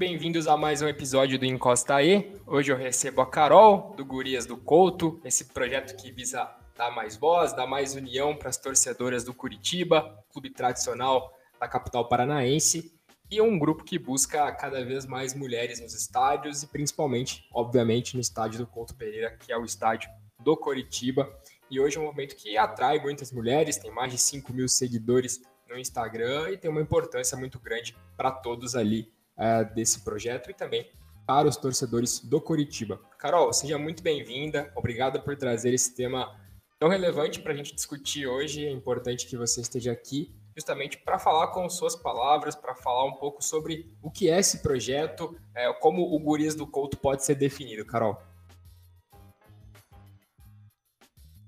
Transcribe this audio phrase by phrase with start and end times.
[0.00, 2.34] bem-vindos a mais um episódio do Encosta aí.
[2.46, 7.18] Hoje eu recebo a Carol, do Gurias do Couto, esse projeto que visa dar mais
[7.18, 12.98] voz, dar mais união para as torcedoras do Curitiba, clube tradicional da capital paranaense,
[13.30, 18.22] e um grupo que busca cada vez mais mulheres nos estádios e principalmente, obviamente, no
[18.22, 20.08] estádio do Couto Pereira, que é o estádio
[20.42, 21.30] do Curitiba.
[21.70, 25.42] E hoje é um momento que atrai muitas mulheres, tem mais de 5 mil seguidores
[25.68, 30.54] no Instagram e tem uma importância muito grande para todos ali uh, desse projeto e
[30.54, 30.86] também
[31.26, 33.00] para os torcedores do Curitiba.
[33.18, 36.36] Carol, seja muito bem-vinda, obrigada por trazer esse tema
[36.78, 38.66] tão relevante para a gente discutir hoje.
[38.66, 43.14] É importante que você esteja aqui justamente para falar com suas palavras, para falar um
[43.14, 47.34] pouco sobre o que é esse projeto, é, como o Gurias do Couto pode ser
[47.34, 47.84] definido.
[47.86, 48.20] Carol.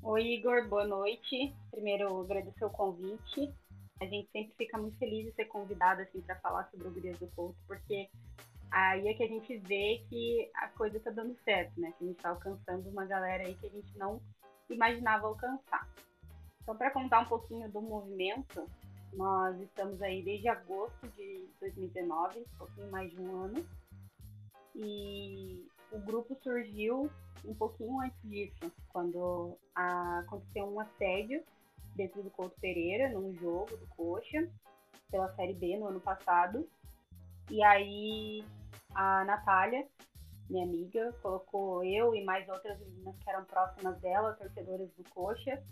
[0.03, 1.55] Oi, Igor, boa noite.
[1.71, 3.53] Primeiro, agradecer o convite.
[4.03, 7.17] A gente sempre fica muito feliz de ser convidado assim, para falar sobre o Gurias
[7.21, 8.11] do Couto, porque
[8.69, 11.93] aí é que a gente vê que a coisa está dando certo, né?
[11.97, 14.21] Que a gente está alcançando uma galera aí que a gente não
[14.69, 15.89] imaginava alcançar.
[16.61, 18.69] Então, para contar um pouquinho do movimento,
[19.13, 23.65] nós estamos aí desde agosto de 2019, um pouquinho mais de um ano,
[24.75, 27.09] e o grupo surgiu
[27.45, 31.45] um pouquinho antes disso, quando a, aconteceu um assédio
[31.95, 34.49] dentro do Couto Pereira, num jogo do Coxa,
[35.11, 36.69] pela Série B no ano passado.
[37.51, 38.45] E aí
[38.95, 39.87] a Natália,
[40.49, 45.63] minha amiga, colocou eu e mais outras meninas que eram próximas dela, torcedoras do Coxa,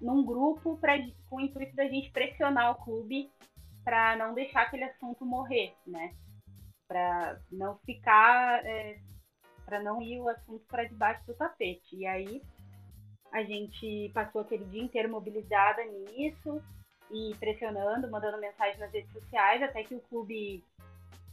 [0.00, 0.94] num grupo pra,
[1.28, 3.30] com o intuito da gente pressionar o clube
[3.84, 6.14] para não deixar aquele assunto morrer, né?
[6.88, 9.00] Para não ficar é,
[9.64, 11.96] para não ir o assunto para debaixo do tapete.
[11.96, 12.42] E aí
[13.32, 16.62] a gente passou aquele dia inteiro mobilizada nisso
[17.10, 20.62] e pressionando, mandando mensagem nas redes sociais, até que o clube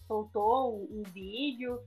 [0.07, 1.79] soltou um, um vídeo,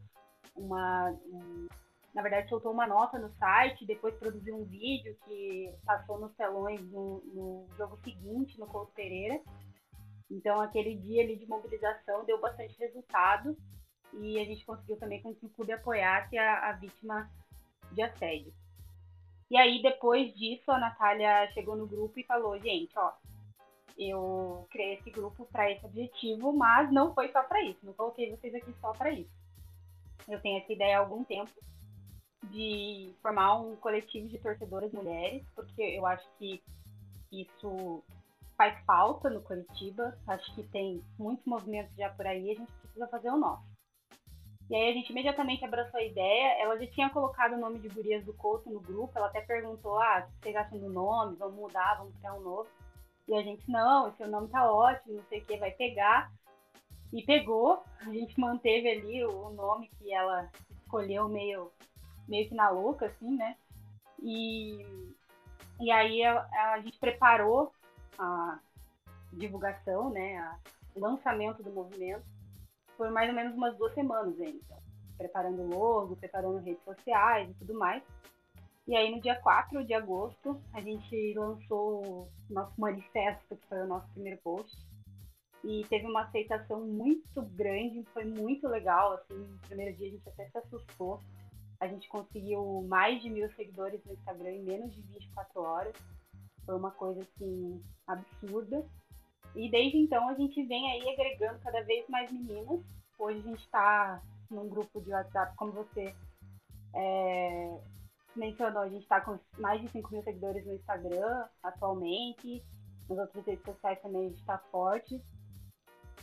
[0.54, 1.66] uma, um,
[2.14, 6.81] na verdade soltou uma nota no site, depois produziu um vídeo que passou nos telões
[6.91, 9.41] no, no jogo seguinte, no Couto Pereira.
[10.31, 13.56] Então aquele dia ali de mobilização deu bastante resultado
[14.14, 17.31] e a gente conseguiu também com que o clube apoiasse a, a vítima
[17.92, 18.53] de assédio.
[19.52, 23.12] E aí, depois disso, a Natália chegou no grupo e falou: gente, ó,
[23.98, 28.30] eu criei esse grupo para esse objetivo, mas não foi só para isso, não coloquei
[28.30, 29.30] vocês aqui só para isso.
[30.26, 31.52] Eu tenho essa ideia há algum tempo
[32.44, 36.62] de formar um coletivo de torcedoras mulheres, porque eu acho que
[37.30, 38.02] isso
[38.56, 40.19] faz falta no Curitiba.
[40.28, 43.72] Acho que tem muitos movimentos já por aí, a gente precisa fazer o nosso.
[44.72, 46.59] E aí a gente imediatamente abraçou a ideia.
[46.59, 49.12] Ela já tinha colocado o nome de Gurias do Couto no grupo.
[49.15, 51.37] Ela até perguntou: ah, o que vocês acham do nome?
[51.37, 52.71] Vamos mudar, vamos criar um novo.
[53.28, 56.32] E a gente, não, esse nome tá ótimo, não sei o que, vai pegar.
[57.12, 57.84] E pegou.
[58.00, 61.71] A gente manteve ali o nome que ela escolheu meio,
[62.27, 63.55] meio que na louca, assim, né?
[64.22, 64.87] E,
[65.81, 67.75] e aí a, a gente preparou
[68.19, 68.59] a
[69.34, 70.38] divulgação, né?
[70.38, 70.56] A,
[70.97, 72.25] lançamento do movimento
[72.97, 74.82] por mais ou menos umas duas semanas ainda.
[75.16, 78.03] Preparando logo, preparando redes sociais e tudo mais.
[78.86, 83.78] E aí, no dia 4 de agosto, a gente lançou o nosso manifesto, que foi
[83.78, 84.76] o nosso primeiro post.
[85.62, 89.12] E teve uma aceitação muito grande, foi muito legal.
[89.12, 91.20] Assim, no primeiro dia a gente até se assustou.
[91.78, 95.94] A gente conseguiu mais de mil seguidores no Instagram em menos de 24 horas.
[96.66, 98.84] Foi uma coisa, assim, absurda.
[99.54, 102.80] E desde então a gente vem aí agregando cada vez mais meninas.
[103.18, 106.14] Hoje a gente está num grupo de WhatsApp, como você
[106.94, 107.78] é,
[108.34, 112.62] mencionou, a gente está com mais de 5 mil seguidores no Instagram atualmente.
[113.08, 115.20] Nas outras redes sociais também a gente está forte.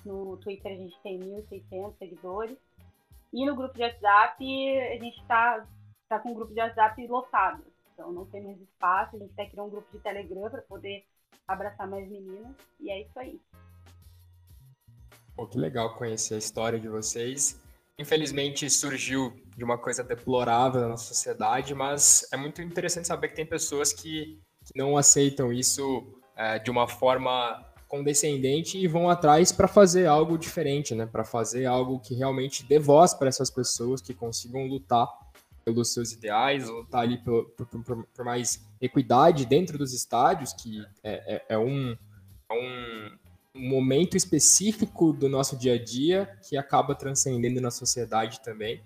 [0.06, 2.58] No Twitter a gente tem 1.600 seguidores.
[3.32, 5.68] E no grupo de WhatsApp a gente está
[6.08, 7.64] tá com um grupo de WhatsApp lotado.
[7.94, 9.16] Então não tem mais espaço.
[9.16, 11.06] A gente até criou um grupo de Telegram para poder
[11.50, 12.56] abraçar mais meninas.
[12.80, 13.42] E é isso aí.
[15.36, 17.60] Pô, que legal conhecer a história de vocês.
[17.98, 23.36] Infelizmente surgiu de uma coisa deplorável na nossa sociedade, mas é muito interessante saber que
[23.36, 29.52] tem pessoas que, que não aceitam isso é, de uma forma condescendente e vão atrás
[29.52, 31.08] para fazer algo diferente, né?
[31.08, 35.08] Para fazer algo que realmente dê voz para essas pessoas que consigam lutar
[35.70, 40.84] pelos seus ideais, lutar ali por, por, por, por mais equidade dentro dos estádios, que
[41.04, 41.96] é, é, é, um,
[42.50, 43.12] é um
[43.54, 48.82] momento específico do nosso dia a dia que acaba transcendendo na sociedade também.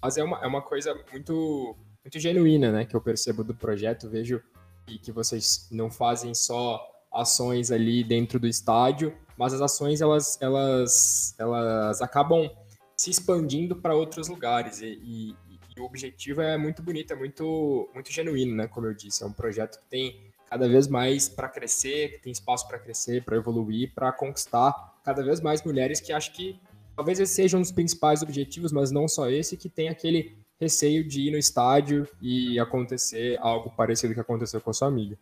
[0.00, 4.08] Mas é uma, é uma coisa muito, muito genuína, né, que eu percebo do projeto,
[4.08, 4.42] vejo
[4.86, 10.38] e que vocês não fazem só ações ali dentro do estádio, mas as ações elas,
[10.40, 12.50] elas, elas acabam
[12.96, 14.80] se expandindo para outros lugares.
[14.80, 15.36] E, e,
[15.76, 18.66] e, o objetivo é muito bonito, é muito, muito genuíno, né?
[18.68, 22.32] Como eu disse, é um projeto que tem cada vez mais para crescer, que tem
[22.32, 24.72] espaço para crescer, para evoluir, para conquistar
[25.04, 26.60] cada vez mais mulheres que acho que
[26.94, 31.06] talvez esse seja um dos principais objetivos, mas não só esse, que tem aquele receio
[31.06, 35.18] de ir no estádio e acontecer algo parecido que aconteceu com a sua amiga.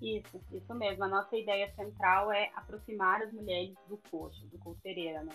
[0.00, 1.04] Isso, isso mesmo.
[1.04, 5.32] A nossa ideia central é aproximar as mulheres do coxo, do Couto Pereira, né?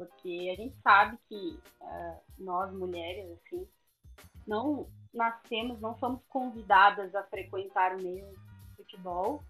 [0.00, 3.68] Porque a gente sabe que uh, nós mulheres, assim,
[4.46, 8.34] não nascemos, não somos convidadas a frequentar o meio
[8.76, 9.42] futebol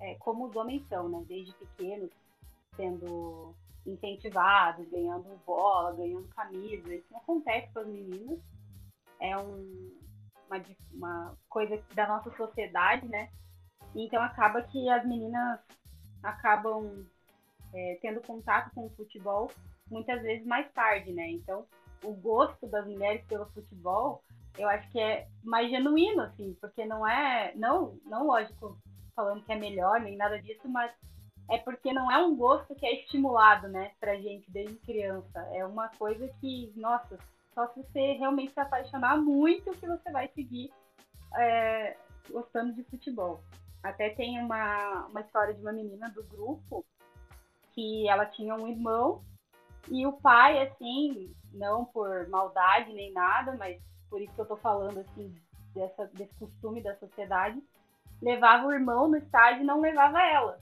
[0.00, 1.24] é, como os homens são, né?
[1.28, 2.10] Desde pequenos,
[2.74, 3.54] sendo
[3.86, 6.92] incentivados, ganhando bola, ganhando camisa.
[6.92, 8.40] Isso não acontece com as meninas.
[9.20, 9.96] É um,
[10.48, 10.62] uma,
[10.92, 13.30] uma coisa da nossa sociedade, né?
[13.94, 15.60] Então acaba que as meninas
[16.22, 17.06] acabam
[17.72, 19.50] é, tendo contato com o futebol
[19.90, 21.30] muitas vezes mais tarde, né?
[21.30, 21.66] Então
[22.02, 24.22] o gosto das mulheres pelo futebol,
[24.58, 28.76] eu acho que é mais genuíno, assim, porque não é, não, não lógico,
[29.14, 30.92] falando que é melhor nem nada disso, mas
[31.48, 35.40] é porque não é um gosto que é estimulado, né, pra gente desde criança.
[35.52, 37.18] É uma coisa que, nossa,
[37.54, 40.72] só se você realmente se apaixonar muito que você vai seguir
[41.34, 41.96] é,
[42.30, 43.42] gostando de futebol.
[43.82, 46.84] Até tem uma, uma história de uma menina do grupo
[47.72, 49.22] que ela tinha um irmão
[49.90, 54.56] e o pai, assim, não por maldade nem nada, mas por isso que eu tô
[54.56, 55.34] falando, assim,
[55.74, 57.62] dessa, desse costume da sociedade,
[58.20, 60.60] levava o irmão no estádio e não levava ela.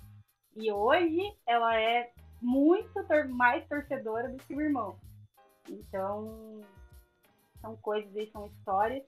[0.56, 4.98] E hoje ela é muito tor mais torcedora do que o irmão.
[5.68, 6.60] Então,
[7.60, 9.04] são coisas aí, são histórias.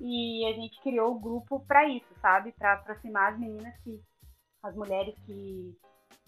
[0.00, 2.52] E a gente criou o grupo para isso, sabe?
[2.52, 4.02] Para aproximar as meninas que.
[4.62, 5.78] as mulheres que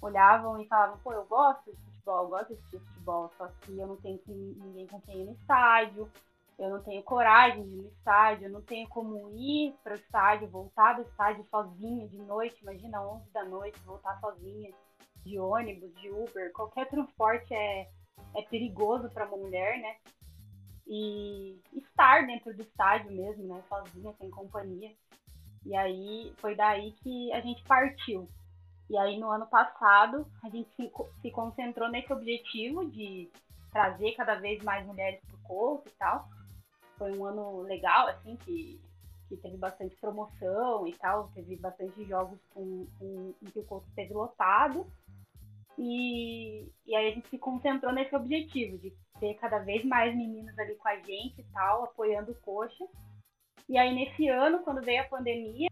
[0.00, 3.78] olhavam e falavam, pô, eu gosto de futebol, eu gosto de assistir futebol, só que
[3.78, 6.10] eu não tenho ninguém com quem ir no estádio,
[6.58, 9.96] eu não tenho coragem de ir no estádio, eu não tenho como ir para o
[9.96, 14.72] estádio, voltar do estádio sozinha de noite, imagina 11 da noite, voltar sozinha
[15.24, 17.88] de ônibus, de Uber, qualquer transporte é,
[18.36, 19.96] é perigoso para uma mulher, né?
[20.86, 23.60] E estar dentro do estádio mesmo, né?
[23.68, 24.94] Sozinha, sem companhia.
[25.64, 28.28] E aí foi daí que a gente partiu.
[28.88, 30.90] E aí no ano passado a gente se,
[31.20, 33.30] se concentrou nesse objetivo de
[33.72, 36.28] trazer cada vez mais mulheres para o corpo e tal
[36.98, 38.80] foi um ano legal, assim, que,
[39.28, 43.86] que teve bastante promoção e tal, teve bastante jogos com, com, em que o Couto
[43.88, 44.86] esteve lotado.
[45.78, 50.58] E, e aí a gente se concentrou nesse objetivo de ter cada vez mais meninas
[50.58, 52.84] ali com a gente e tal, apoiando o Coxa.
[53.68, 55.68] E aí nesse ano, quando veio a pandemia,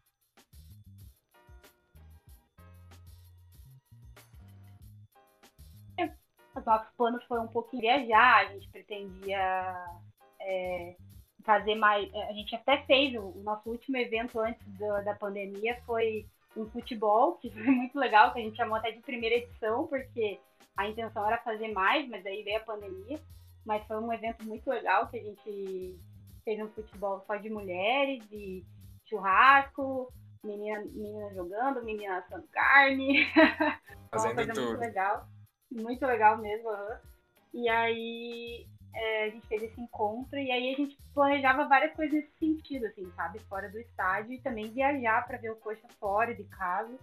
[6.54, 9.74] os nossos planos foram um pouquinho viajar, a gente pretendia
[10.40, 10.96] é,
[11.44, 12.12] fazer mais.
[12.12, 16.66] É, a gente até fez o, nosso último evento antes do, da pandemia foi um
[16.66, 20.38] futebol, que foi muito legal, que a gente chamou até de primeira edição, porque
[20.76, 23.20] a intenção era fazer mais, mas aí veio a pandemia.
[23.64, 25.98] Mas foi um evento muito legal que a gente
[26.44, 28.62] fez um futebol só de mulheres, de
[29.06, 30.12] churrasco,
[30.44, 33.26] menina, menina jogando, menina assando carne.
[34.12, 34.66] Fazendo uma coisa tudo.
[34.66, 35.26] muito legal.
[35.74, 36.70] Muito legal mesmo.
[36.70, 36.96] Uhum.
[37.52, 42.14] E aí é, a gente fez esse encontro e aí a gente planejava várias coisas
[42.14, 43.40] nesse sentido, assim, sabe?
[43.40, 46.96] Fora do estádio e também viajar para ver o Coxa fora de casa,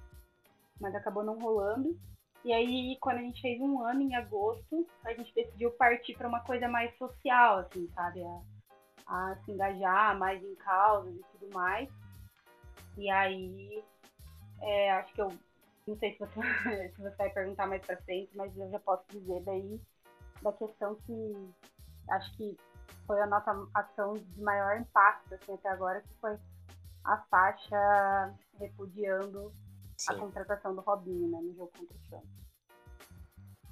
[0.79, 1.97] mas acabou não rolando.
[2.43, 6.27] E aí, quando a gente fez um ano, em agosto, a gente decidiu partir para
[6.27, 8.23] uma coisa mais social, assim, sabe?
[8.23, 11.87] A, a se engajar mais em causas e tudo mais.
[12.97, 13.83] E aí,
[14.59, 15.31] é, acho que eu
[15.87, 19.03] não sei se você, se você vai perguntar mais para frente, mas eu já posso
[19.09, 19.79] dizer daí
[20.41, 21.49] da questão que
[22.09, 22.57] acho que
[23.05, 26.37] foi a nossa ação de maior impacto assim, até agora, que foi
[27.03, 29.53] a faixa repudiando
[29.97, 30.13] Sim.
[30.13, 32.41] a contratação do Robinho né, no jogo contra o Santos.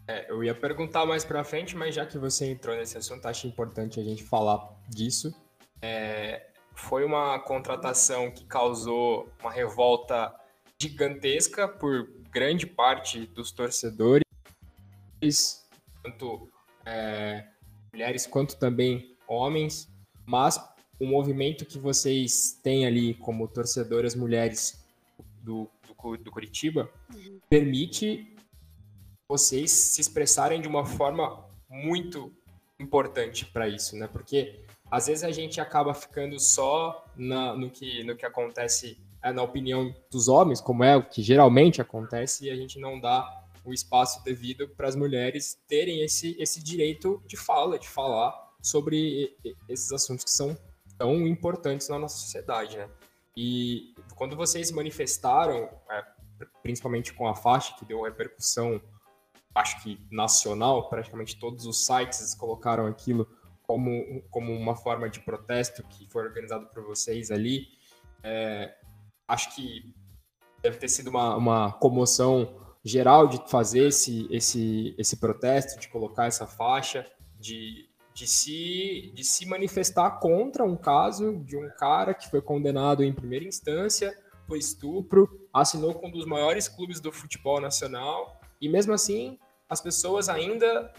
[0.08, 3.46] É, eu ia perguntar mais para frente, mas já que você entrou nesse assunto, acho
[3.46, 5.32] importante a gente falar disso.
[5.82, 10.34] É, foi uma contratação que causou uma revolta
[10.82, 14.24] gigantesca por grande parte dos torcedores,
[16.04, 16.50] tanto
[16.86, 17.48] é,
[17.92, 19.92] mulheres quanto também homens,
[20.26, 20.58] mas
[21.00, 24.86] o movimento que vocês têm ali como torcedoras mulheres
[25.42, 27.40] do, do, do Curitiba uhum.
[27.50, 28.34] permite
[29.28, 32.34] vocês se expressarem de uma forma muito
[32.80, 34.08] importante para isso, né?
[34.08, 39.32] Porque às vezes a gente acaba ficando só na, no, que, no que acontece é,
[39.32, 43.28] na opinião dos homens, como é o que geralmente acontece, e a gente não dá
[43.66, 49.38] o espaço devido para as mulheres terem esse, esse direito de fala, de falar sobre
[49.68, 50.58] esses assuntos que são
[50.98, 52.90] tão importantes na nossa sociedade, né?
[53.36, 56.04] E quando vocês manifestaram, é,
[56.62, 58.82] principalmente com a faixa que deu repercussão,
[59.56, 63.28] acho que nacional, praticamente todos os sites colocaram aquilo
[63.64, 67.68] como, como uma forma de protesto que foi organizado por vocês ali.
[68.24, 68.76] É,
[69.30, 69.94] acho que
[70.62, 76.26] deve ter sido uma, uma comoção geral de fazer esse, esse, esse protesto, de colocar
[76.26, 77.06] essa faixa,
[77.40, 83.04] de, de, se, de se manifestar contra um caso de um cara que foi condenado
[83.04, 84.18] em primeira instância
[84.48, 89.38] por estupro, assinou com um dos maiores clubes do futebol nacional, e mesmo assim
[89.70, 90.92] as pessoas ainda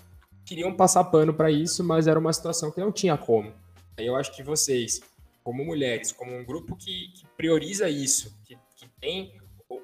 [0.47, 3.53] queriam passar pano para isso, mas era uma situação que não tinha como.
[3.99, 5.01] Aí eu acho que vocês,
[5.43, 9.41] como mulheres, como um grupo que, que prioriza isso, que, que tem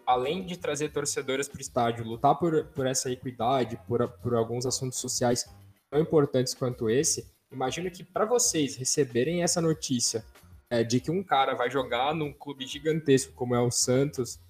[0.07, 4.67] além de trazer torcedoras para o estádio, lutar por, por essa equidade, por, por alguns
[4.67, 5.49] assuntos sociais
[5.91, 10.25] tão importantes quanto esse, imagino que para vocês receberem essa notícia
[10.69, 14.41] é, de que um cara vai jogar num clube gigantesco como é o Santos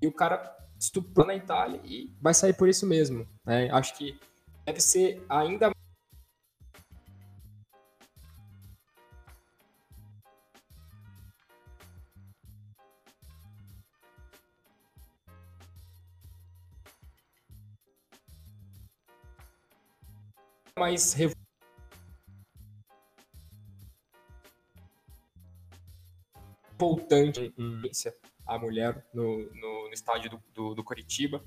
[0.00, 3.26] e o cara estuprou na Itália e vai sair por isso mesmo.
[3.44, 3.70] Né?
[3.70, 4.18] Acho que
[4.64, 5.72] deve ser ainda
[20.78, 21.14] mais
[26.78, 27.52] revoltante
[28.46, 31.44] a mulher no, no, no estádio do, do, do, Curitiba.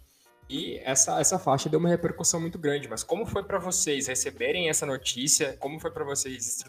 [0.48, 2.88] E essa, essa faixa deu uma repercussão muito grande.
[2.88, 5.58] Mas como foi para vocês receberem essa notícia?
[5.58, 6.64] Como foi para vocês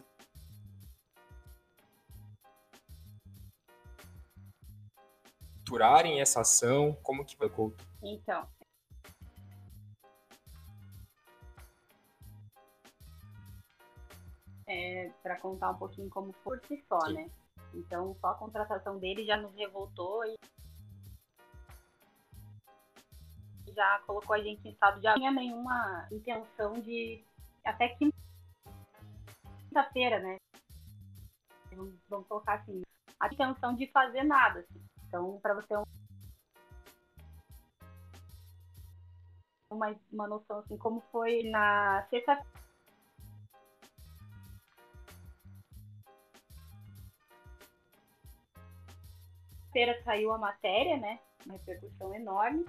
[5.62, 6.96] estruturarem essa ação?
[7.02, 7.74] Como que foi?
[8.02, 8.46] Então,
[14.72, 17.12] é, para contar um pouquinho como por si só, Sim.
[17.12, 17.30] né?
[17.74, 20.36] Então, só a contratação dele já nos revoltou e
[23.68, 27.24] já colocou a gente em estado de não tinha nenhuma intenção de
[27.64, 27.96] até
[29.70, 30.36] quinta-feira, né?
[32.08, 32.82] Vamos colocar assim,
[33.18, 34.60] a intenção de fazer nada.
[34.60, 34.82] Assim.
[35.08, 35.74] Então, para você
[39.70, 42.61] uma, uma noção assim, como foi na sexta-feira
[49.72, 51.18] feira saiu a matéria, né?
[51.44, 52.64] Uma repercussão enorme.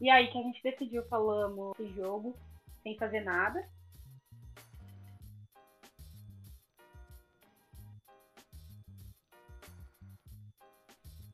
[0.00, 2.34] E aí que a gente decidiu, falamos esse jogo
[2.82, 3.64] sem fazer nada.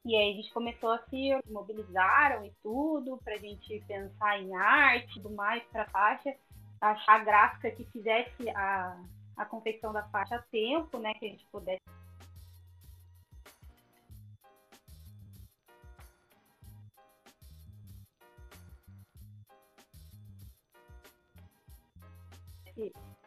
[0.08, 4.56] E aí a gente começou a se mobilizaram e tudo, para a gente pensar em
[4.56, 6.34] arte tudo mais para a faixa,
[6.80, 9.04] achar a gráfica que fizesse a,
[9.36, 11.12] a confecção da faixa a tempo, né?
[11.12, 11.82] Que a gente pudesse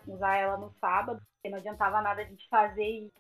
[0.08, 3.12] usar ela no sábado, porque não adiantava nada a gente fazer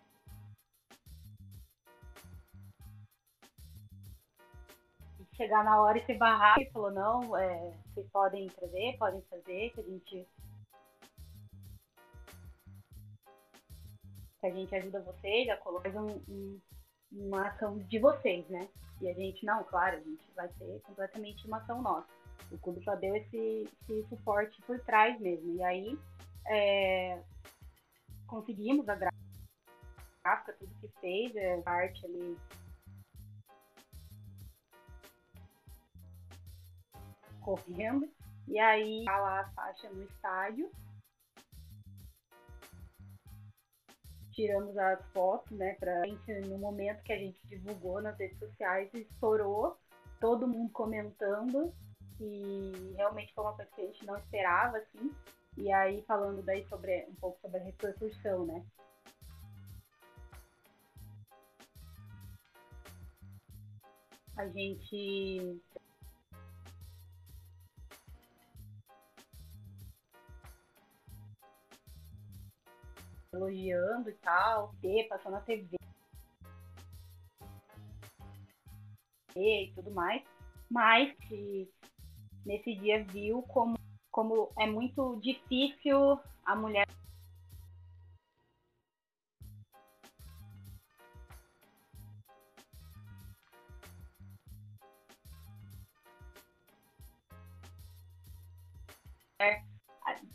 [5.42, 9.72] chegar na hora e se barrar e falou, não, é, vocês podem trazer, podem fazer,
[9.72, 10.28] que a gente.
[14.40, 16.60] Que a gente ajuda vocês a colocar um, um,
[17.12, 18.68] uma ação de vocês, né?
[19.02, 22.08] E a gente, não, claro, a gente vai ser completamente uma ação nossa.
[22.52, 25.56] O clube só deu esse, esse suporte por trás mesmo.
[25.56, 26.00] E aí
[26.48, 27.20] é,
[28.28, 32.38] conseguimos a gráfica, tudo que fez, é, a arte ali
[37.42, 38.10] correndo.
[38.48, 40.72] E aí tá lá a faixa no estádio.
[44.32, 48.90] Tiramos as fotos, né, pra gente, no momento que a gente divulgou nas redes sociais,
[48.94, 49.78] estourou,
[50.22, 51.74] todo mundo comentando,
[52.20, 55.12] e realmente foi uma coisa que a gente não esperava, assim.
[55.58, 58.64] E aí, falando daí sobre um pouco sobre a repercussão, né?
[64.38, 65.62] A gente
[73.34, 75.78] elogiando e tal, ter, passou na TV
[79.36, 80.22] e tudo mais,
[80.70, 81.72] mas que
[82.46, 83.78] nesse dia viu como,
[84.12, 86.86] como é muito difícil a mulher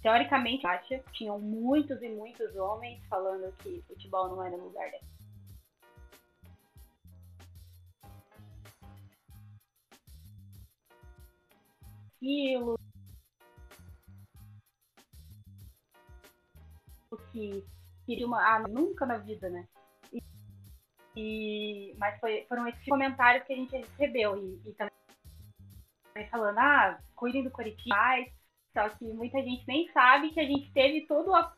[0.07, 5.03] teoricamente, acha, tinham muitos e muitos homens falando que futebol não era lugar dela.
[12.15, 12.79] Aquilo
[17.33, 17.65] que
[18.07, 18.39] queria uma.
[18.39, 19.67] Ah, nunca na vida, né?
[20.13, 20.23] E,
[21.17, 24.39] e, mas foi, foram esses comentários que a gente recebeu.
[24.39, 27.97] E, e também falando, ah, cuidem do Coritiba,
[28.77, 31.51] só que muita gente nem sabe que a gente teve todo o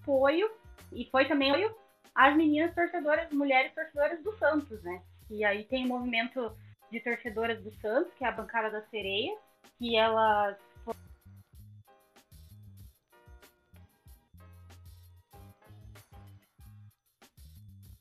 [0.00, 0.50] apoio
[0.90, 1.76] e foi também apoio
[2.14, 5.02] às meninas torcedoras, mulheres torcedoras do Santos, né?
[5.28, 6.56] E aí tem o movimento
[6.90, 9.36] de torcedoras do Santos, que é a bancada da sereia,
[9.78, 10.56] que elas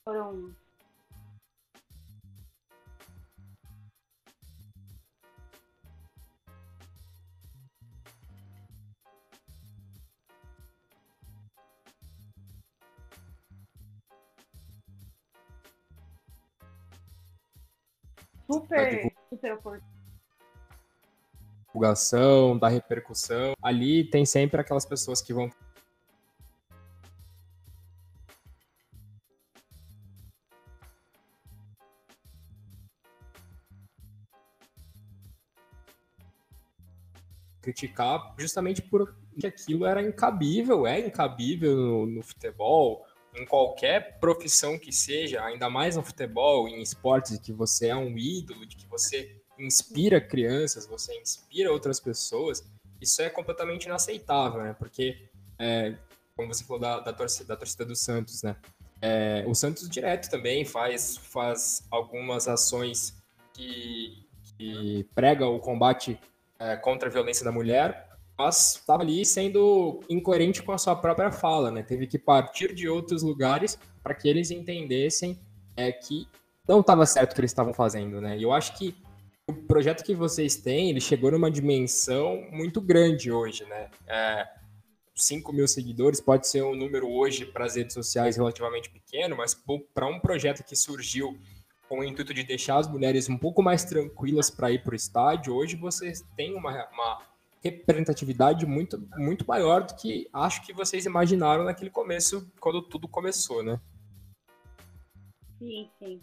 [0.06, 0.56] foram
[18.52, 20.00] super, super oportuno
[21.70, 23.54] divulgação, da repercussão.
[23.62, 25.50] Ali tem sempre aquelas pessoas que vão
[37.62, 43.06] criticar justamente porque aquilo era incabível, é incabível no, no futebol,
[43.36, 47.96] em qualquer profissão que seja, ainda mais no futebol, em esportes, de que você é
[47.96, 52.64] um ídolo, de que você inspira crianças, você inspira outras pessoas,
[53.02, 54.76] isso é completamente inaceitável, né?
[54.78, 55.96] Porque, é,
[56.36, 58.56] como você falou da, da, torcida, da torcida do Santos, né?
[59.02, 63.14] É, o Santos direto também faz, faz algumas ações
[63.54, 64.28] que,
[64.58, 66.20] que pregam o combate
[66.58, 68.09] é, contra a violência da mulher,
[68.40, 71.84] mas estava ali sendo incoerente com a sua própria fala, né?
[71.84, 75.38] Teve que partir de outros lugares para que eles entendessem
[75.76, 76.26] é, que
[76.66, 78.38] não estava certo o que eles estavam fazendo, né?
[78.38, 78.96] E eu acho que
[79.46, 83.90] o projeto que vocês têm, ele chegou numa dimensão muito grande hoje, né?
[84.08, 84.48] É,
[85.14, 89.54] 5 mil seguidores pode ser um número hoje para as redes sociais relativamente pequeno, mas
[89.94, 91.38] para um projeto que surgiu
[91.90, 94.96] com o intuito de deixar as mulheres um pouco mais tranquilas para ir para o
[94.96, 97.30] estádio, hoje vocês têm uma, uma
[97.62, 103.64] representatividade muito, muito maior do que acho que vocês imaginaram naquele começo, quando tudo começou,
[103.64, 103.80] né?
[105.58, 106.22] Sim, sim.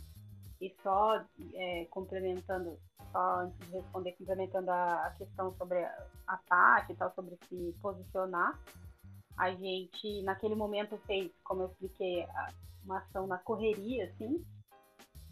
[0.61, 1.22] E só
[1.55, 2.79] é, complementando,
[3.12, 7.75] só antes de responder, complementando a, a questão sobre a, a e tal, sobre se
[7.83, 8.59] posicionar,
[9.37, 12.27] a gente, naquele momento, fez, como eu expliquei,
[12.83, 14.42] uma ação na correria, assim,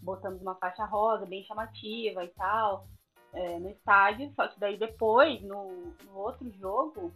[0.02, 2.86] botamos uma faixa rosa bem chamativa e tal,
[3.34, 7.12] é, no estádio, só que daí depois, no, no outro jogo,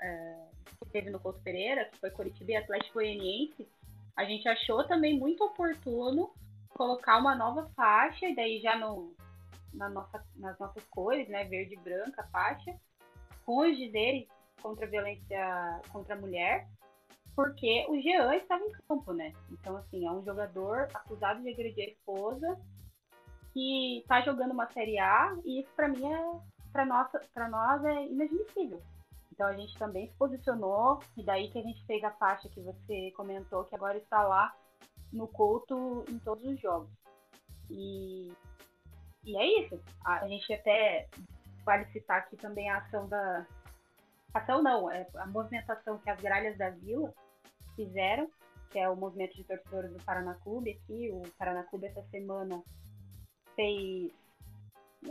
[0.00, 0.46] é,
[0.78, 3.68] que teve no Couto Pereira, que foi Curitiba e Atlético Goianiense,
[4.16, 6.30] a gente achou também muito oportuno
[6.70, 9.12] colocar uma nova faixa, e daí já no,
[9.72, 12.74] na nossa, nas nossas cores, né, verde e branca faixa,
[13.44, 14.26] com os dizeres
[14.60, 16.68] contra a violência contra a mulher,
[17.34, 19.32] porque o Jean estava em campo, né?
[19.52, 22.60] Então, assim, é um jogador acusado de agredir a esposa,
[23.52, 26.40] que está jogando uma Série A e isso para mim é
[26.72, 28.82] para nós, para nós é inadmissível.
[29.32, 32.60] Então a gente também se posicionou e daí que a gente fez a faixa que
[32.60, 34.54] você comentou que agora está lá
[35.12, 36.90] no Couto em todos os jogos.
[37.70, 38.32] E,
[39.24, 39.80] e é isso.
[40.04, 41.08] A, gente até
[41.64, 43.46] vale citar aqui também a ação da
[44.34, 47.12] ação não, é a movimentação que as gralhas da Vila
[47.76, 48.28] fizeram,
[48.70, 51.10] que é o movimento de torcedores do Paraná Clube aqui.
[51.12, 52.62] O Paraná Clube essa semana
[53.58, 54.12] fez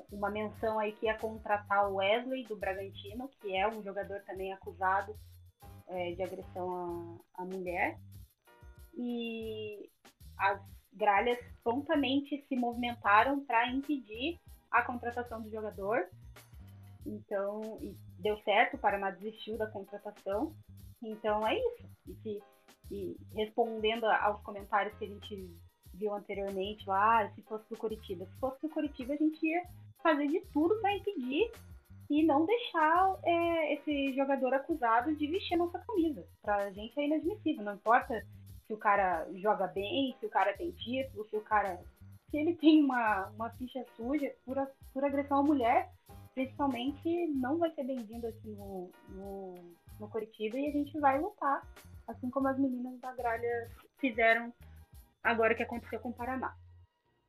[0.09, 4.53] uma menção aí que ia contratar o Wesley do Bragantino, que é um jogador também
[4.53, 5.13] acusado
[5.87, 7.99] é, de agressão à, à mulher.
[8.95, 9.89] E
[10.37, 10.61] as
[10.93, 14.39] gralhas prontamente se movimentaram para impedir
[14.71, 16.07] a contratação do jogador.
[17.05, 17.79] Então,
[18.19, 20.55] deu certo, o Paraná desistiu da contratação.
[21.01, 21.89] Então é isso.
[22.25, 22.41] E,
[22.91, 25.57] e respondendo aos comentários que a gente
[25.97, 28.25] viu anteriormente lá, se fosse pro Curitiba.
[28.25, 29.63] Se fosse pro Curitiba, a gente ia
[30.01, 31.51] fazer de tudo para impedir
[32.09, 36.25] e não deixar é, esse jogador acusado de vestir a nossa camisa.
[36.41, 38.25] Pra gente é inadmissível, não importa
[38.65, 41.79] se o cara joga bem, se o cara tem título, se o cara.
[42.29, 44.57] Se ele tem uma, uma ficha suja por,
[44.93, 45.89] por agressão à mulher,
[46.33, 49.55] principalmente não vai ser bem-vindo aqui no, no,
[49.97, 51.65] no Curitiba e a gente vai lutar,
[52.05, 54.53] assim como as meninas da Gralha fizeram
[55.31, 56.55] agora que aconteceu com o Paraná.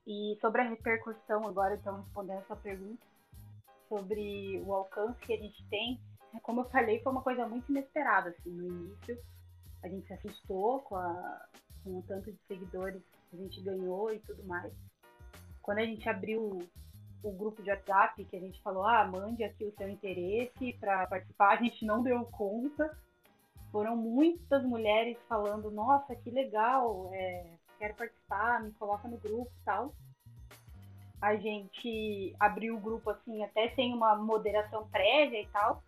[0.07, 3.07] E sobre a repercussão, agora então respondendo essa pergunta,
[3.89, 6.01] sobre o alcance que a gente tem,
[6.43, 9.19] como eu falei, foi uma coisa muito inesperada, assim, no início
[9.83, 11.47] a gente se assustou com, a,
[11.85, 14.73] com o tanto de seguidores que a gente ganhou e tudo mais.
[15.63, 16.59] Quando a gente abriu
[17.23, 21.07] o grupo de WhatsApp, que a gente falou, ah, mande aqui o seu interesse para
[21.07, 22.97] participar, a gente não deu conta.
[23.71, 29.65] Foram muitas mulheres falando, nossa, que legal, é, quero participar, me coloca no grupo e
[29.65, 29.95] tal.
[31.21, 35.83] A gente abriu o grupo assim, até sem uma moderação prévia e tal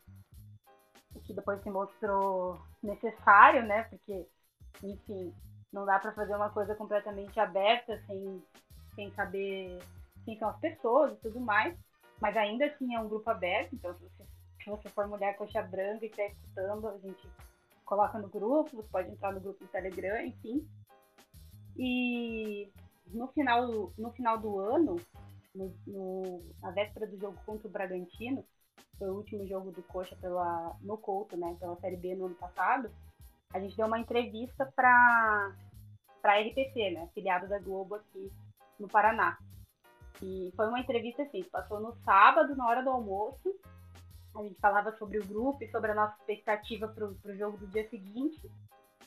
[1.14, 3.85] o que depois se mostrou necessário, né?
[3.85, 4.26] Porque,
[4.83, 5.35] enfim,
[5.72, 8.42] não dá para fazer uma coisa completamente aberta sem,
[8.94, 9.79] sem saber
[10.24, 11.76] quem são as pessoas e tudo mais.
[12.20, 14.24] Mas ainda assim é um grupo aberto, então se você,
[14.62, 17.29] se você for mulher coxa branca e estiver escutando, a gente
[17.85, 20.68] coloca no grupo, você pode entrar no grupo do Telegram, enfim.
[21.76, 22.70] E
[23.06, 24.96] no final, no final do ano,
[25.54, 28.44] no, no, na véspera do jogo contra o Bragantino,
[28.98, 32.35] foi o último jogo do Coxa pela, no Couto, né, pela Série B no ano
[32.35, 32.90] passado,
[33.52, 35.52] a gente deu uma entrevista para
[36.22, 38.30] para RPC, né, filiado da Globo aqui
[38.78, 39.38] no Paraná.
[40.22, 43.54] E foi uma entrevista assim, passou no sábado, na hora do almoço.
[44.37, 47.66] A gente falava sobre o grupo e sobre a nossa expectativa para o jogo do
[47.68, 48.50] dia seguinte.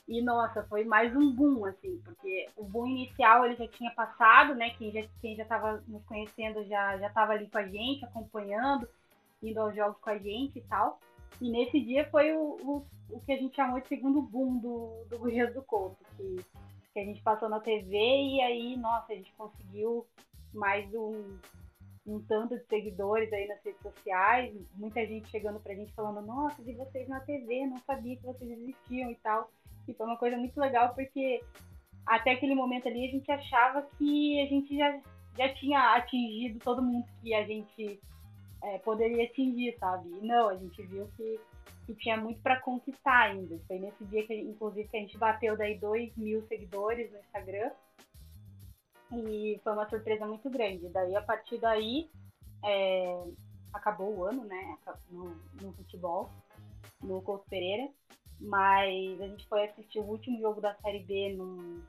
[0.06, 4.54] E nossa, foi mais um boom, assim, porque o boom inicial ele já tinha passado,
[4.54, 4.70] né?
[4.70, 8.86] Quem já quem já estava nos conhecendo já estava ali com a gente, acompanhando
[9.42, 10.98] indo aos jogos com a gente e tal.
[11.40, 15.04] E nesse dia foi o, o, o que a gente chamou de segundo boom do,
[15.08, 16.44] do do Couto, que,
[16.92, 20.06] que a gente passou na TV e aí, nossa, a gente conseguiu
[20.52, 21.36] mais um,
[22.06, 26.62] um tanto de seguidores aí nas redes sociais, muita gente chegando pra gente falando, nossa,
[26.62, 29.50] vi vocês na TV, não sabia que vocês existiam e tal.
[29.86, 31.42] E foi uma coisa muito legal porque
[32.06, 35.00] até aquele momento ali a gente achava que a gente já,
[35.36, 38.00] já tinha atingido todo mundo que a gente
[38.62, 40.08] é, poderia atingir, sabe?
[40.08, 41.40] E não, a gente viu que,
[41.86, 43.58] que tinha muito para conquistar ainda.
[43.66, 47.70] Foi nesse dia que, inclusive, que a gente bateu daí 2 mil seguidores no Instagram.
[49.12, 50.88] E foi uma surpresa muito grande.
[50.88, 52.10] Daí, a partir daí,
[52.64, 53.22] é,
[53.72, 54.76] acabou o ano, né?
[55.10, 56.30] No, no futebol,
[57.02, 57.88] no Couto Pereira.
[58.40, 61.82] Mas a gente foi assistir o último jogo da Série B num,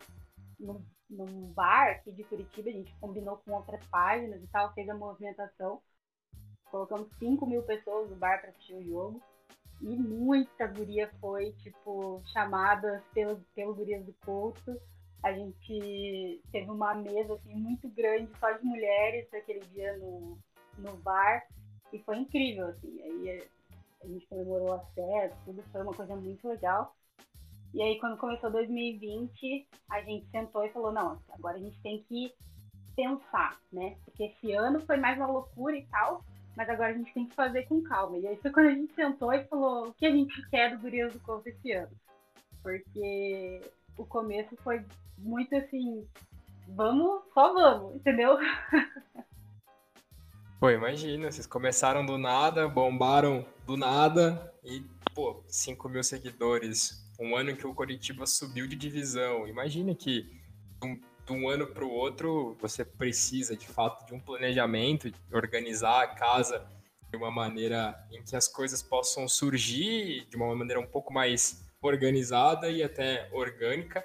[0.59, 2.69] num, num bar aqui de Curitiba.
[2.69, 5.81] A gente combinou com outras páginas e tal, fez a movimentação.
[6.65, 9.21] Colocamos 5 mil pessoas no bar para assistir o jogo.
[9.81, 14.79] E muita guria foi, tipo, chamada pelo, pelo Gurias do Couto.
[15.21, 20.37] A gente teve uma mesa, assim, muito grande, só de mulheres, aquele dia no,
[20.77, 21.45] no bar.
[21.91, 23.01] E foi incrível, assim.
[23.01, 23.47] Aí
[24.05, 26.95] a gente comemorou a festa, tudo foi uma coisa muito legal.
[27.73, 32.03] E aí, quando começou 2020, a gente sentou e falou: não, agora a gente tem
[32.03, 32.33] que
[32.95, 33.97] pensar, né?
[34.05, 36.23] Porque esse ano foi mais uma loucura e tal,
[36.55, 38.17] mas agora a gente tem que fazer com calma.
[38.17, 40.81] E aí foi quando a gente sentou e falou o que a gente quer do
[40.81, 41.91] Gurias do Couto esse ano.
[42.63, 43.61] Porque
[43.97, 44.85] o começo foi
[45.17, 46.07] muito assim,
[46.69, 48.37] vamos, só vamos, entendeu?
[50.65, 57.07] Pô, imagina, vocês começaram do nada, bombaram do nada e, pô, 5 mil seguidores.
[57.19, 59.47] Um ano que o Coritiba subiu de divisão.
[59.47, 60.25] Imagina que
[60.83, 66.01] um de um ano para o outro, você precisa de fato de um planejamento, organizar
[66.01, 66.65] a casa
[67.11, 71.63] de uma maneira em que as coisas possam surgir de uma maneira um pouco mais
[71.79, 74.03] organizada e até orgânica,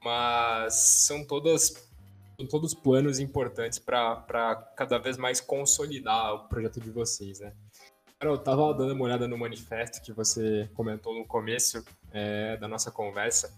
[0.00, 0.72] mas
[1.08, 1.89] são todas
[2.46, 7.52] todos planos importantes para cada vez mais consolidar o projeto de vocês, né?
[8.22, 12.90] eu estava dando uma olhada no manifesto que você comentou no começo é, da nossa
[12.90, 13.50] conversa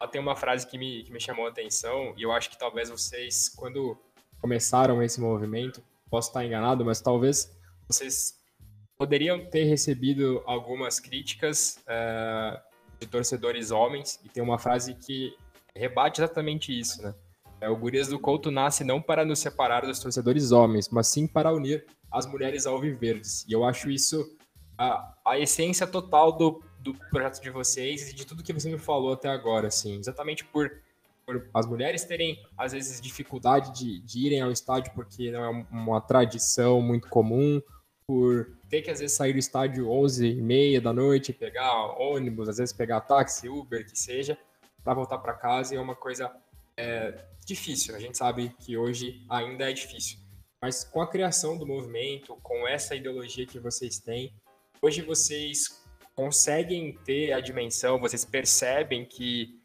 [0.00, 2.58] ela tem uma frase que me, que me chamou a atenção, e eu acho que
[2.58, 3.98] talvez vocês, quando
[4.40, 7.50] começaram esse movimento, posso estar enganado, mas talvez
[7.88, 8.38] vocês
[8.96, 12.58] poderiam ter recebido algumas críticas uh,
[13.00, 15.36] de torcedores homens, e tem uma frase que
[15.74, 17.14] rebate exatamente isso, né?
[17.60, 21.26] É, o Gurias do Couto nasce não para nos separar dos torcedores homens, mas sim
[21.26, 23.44] para unir as mulheres alviverdes.
[23.48, 24.36] E eu acho isso
[24.76, 28.78] a, a essência total do, do projeto de vocês e de tudo que você me
[28.78, 30.70] falou até agora, assim, exatamente por,
[31.26, 35.66] por as mulheres terem, às vezes, dificuldade de, de irem ao estádio porque não é
[35.70, 37.60] uma tradição muito comum,
[38.06, 42.48] por ter que, às vezes, sair do estádio 11 e meia da noite, pegar ônibus,
[42.48, 44.38] às vezes pegar táxi, Uber, que seja,
[44.82, 46.32] para voltar para casa, e é uma coisa
[46.74, 50.18] é, difícil, a gente sabe que hoje ainda é difícil.
[50.60, 54.34] mas com a criação do movimento, com essa ideologia que vocês têm,
[54.82, 55.84] hoje vocês
[56.14, 59.56] conseguem ter a dimensão, vocês percebem que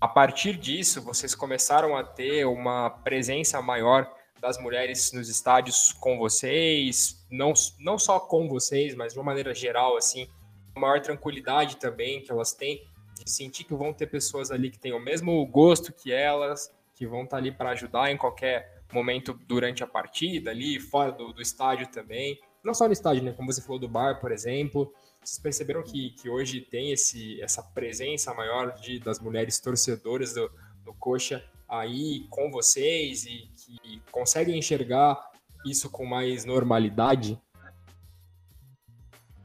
[0.00, 6.16] a partir disso vocês começaram a ter uma presença maior das mulheres nos estádios com
[6.16, 10.28] vocês, não, não só com vocês, mas de uma maneira geral, assim,
[10.74, 12.82] maior tranquilidade também que elas têm,
[13.22, 17.06] de sentir que vão ter pessoas ali que têm o mesmo gosto que elas, que
[17.06, 21.40] vão estar ali para ajudar em qualquer momento durante a partida, ali fora do, do
[21.40, 22.40] estádio também.
[22.64, 23.32] Não só no estádio, né?
[23.32, 24.92] Como você falou do bar, por exemplo.
[25.22, 30.50] Vocês perceberam que, que hoje tem esse, essa presença maior de, das mulheres torcedoras do,
[30.84, 35.30] do Coxa aí com vocês e que conseguem enxergar
[35.64, 37.40] isso com mais normalidade?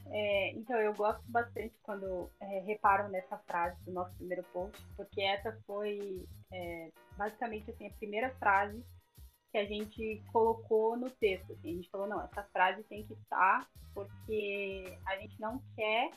[0.09, 5.21] É, então, eu gosto bastante quando é, reparam nessa frase do nosso primeiro post, porque
[5.21, 8.83] essa foi é, basicamente assim, a primeira frase
[9.51, 11.53] que a gente colocou no texto.
[11.53, 16.09] Assim, a gente falou, não, essa frase tem que estar, porque a gente não quer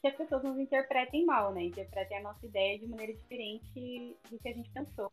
[0.00, 1.64] que as pessoas nos interpretem mal, né?
[1.64, 5.12] Interpretem a nossa ideia de maneira diferente do que a gente pensou.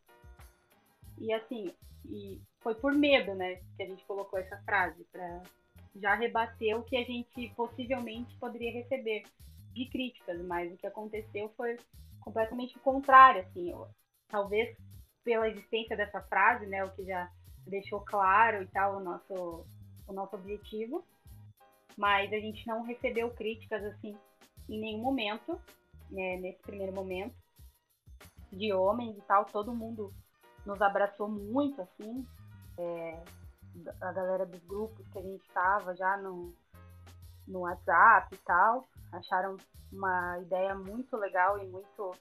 [1.18, 1.72] E assim,
[2.06, 5.42] e foi por medo, né, que a gente colocou essa frase, para
[5.96, 9.24] já rebater o que a gente possivelmente poderia receber
[9.72, 11.76] de críticas, mas o que aconteceu foi
[12.20, 13.74] completamente o contrário, assim,
[14.28, 14.76] talvez
[15.24, 17.30] pela existência dessa frase, né, o que já
[17.66, 19.66] deixou claro e tal o nosso
[20.06, 21.04] o nosso objetivo,
[21.96, 24.16] mas a gente não recebeu críticas assim
[24.68, 25.60] em nenhum momento,
[26.10, 27.34] né, nesse primeiro momento
[28.50, 30.12] de homens e tal, todo mundo
[30.64, 32.26] nos abraçou muito assim,
[32.78, 33.22] é,
[34.00, 36.54] a galera dos grupos que a gente estava já no,
[37.46, 39.56] no WhatsApp e tal, acharam
[39.92, 42.14] uma ideia muito legal e muito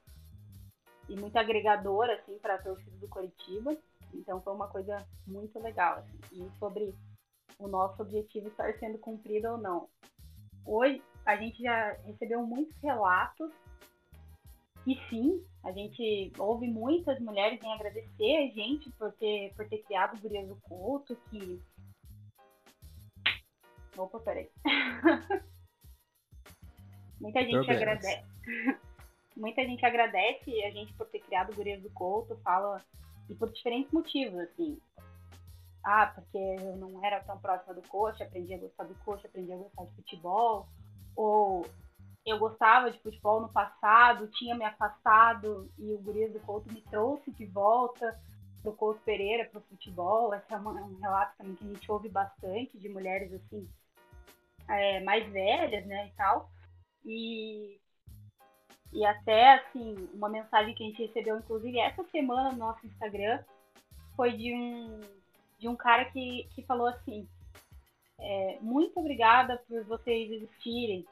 [1.10, 3.78] e muito agregadora assim para a torcida do Curitiba.
[4.14, 6.00] Então foi uma coisa muito legal.
[6.00, 6.20] Assim.
[6.32, 6.94] E sobre
[7.60, 9.90] o nosso objetivo estar sendo cumprido ou não.
[10.66, 13.52] Hoje a gente já recebeu muitos relatos
[14.88, 19.80] e sim, a gente ouve muitas mulheres em agradecer a gente por ter, por ter
[19.80, 21.62] criado o Gurias do Couto, que.
[23.98, 24.50] Opa, peraí.
[27.20, 28.24] Muita gente agradece.
[29.38, 32.84] Muita gente agradece a gente por ter criado o Gurias do Couto, fala,
[33.30, 34.80] e por diferentes motivos, assim.
[35.84, 39.54] Ah, porque eu não era tão próxima do coxa, aprendi a gostar do coxa, aprendi
[39.54, 40.68] a gostar de futebol.
[41.16, 41.66] Ou
[42.26, 46.82] eu gostava de futebol no passado, tinha me afastado e o Gurias do Couto me
[46.82, 48.20] trouxe de volta
[48.62, 50.34] pro Couto Pereira, pro futebol.
[50.34, 53.70] Esse é um relato também que a gente ouve bastante de mulheres assim,
[54.68, 56.52] é, mais velhas, né, e tal.
[57.06, 57.80] E,
[58.94, 63.40] e até, assim, uma mensagem que a gente recebeu, inclusive, essa semana no nosso Instagram,
[64.16, 65.02] foi de um,
[65.60, 67.28] de um cara que, que falou assim,
[68.20, 71.06] é, muito obrigada por vocês existirem,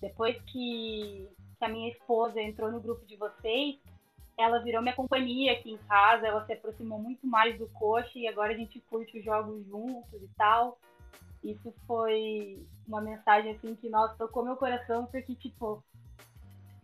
[0.00, 3.78] depois que, que a minha esposa entrou no grupo de vocês,
[4.36, 8.28] ela virou minha companhia aqui em casa, ela se aproximou muito mais do coxa e
[8.28, 10.78] agora a gente curte os jogos juntos e tal.
[11.42, 15.82] Isso foi uma mensagem assim que, nossa, tocou meu coração, porque, tipo,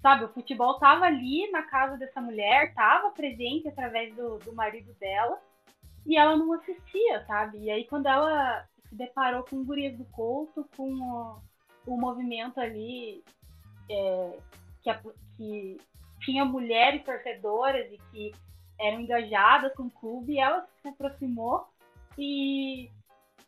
[0.04, 4.92] sabe, o futebol tava ali na casa dessa mulher, tava presente através do, do marido
[5.00, 5.40] dela,
[6.04, 7.56] e ela não assistia, sabe?
[7.62, 11.38] E aí quando ela se deparou com o Gurias do Couto, com o,
[11.86, 13.24] o movimento ali
[13.90, 14.38] é,
[14.82, 15.00] que, a,
[15.38, 15.80] que,
[16.20, 18.34] tinha mulheres torcedoras e que
[18.78, 21.66] eram engajadas com o clube, ela se aproximou
[22.18, 22.90] e,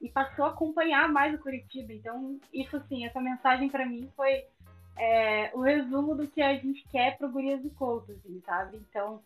[0.01, 1.92] e passou a acompanhar mais o Curitiba.
[1.92, 4.47] Então, isso assim, essa mensagem para mim foi
[4.96, 8.76] é, o resumo do que a gente quer para o Gurias do Couto, assim, sabe?
[8.78, 9.22] Então,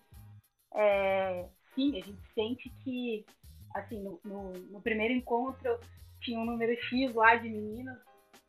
[0.74, 3.24] é, sim, a gente sente que,
[3.74, 5.78] assim, no, no, no primeiro encontro
[6.20, 7.98] tinha um número X lá de meninas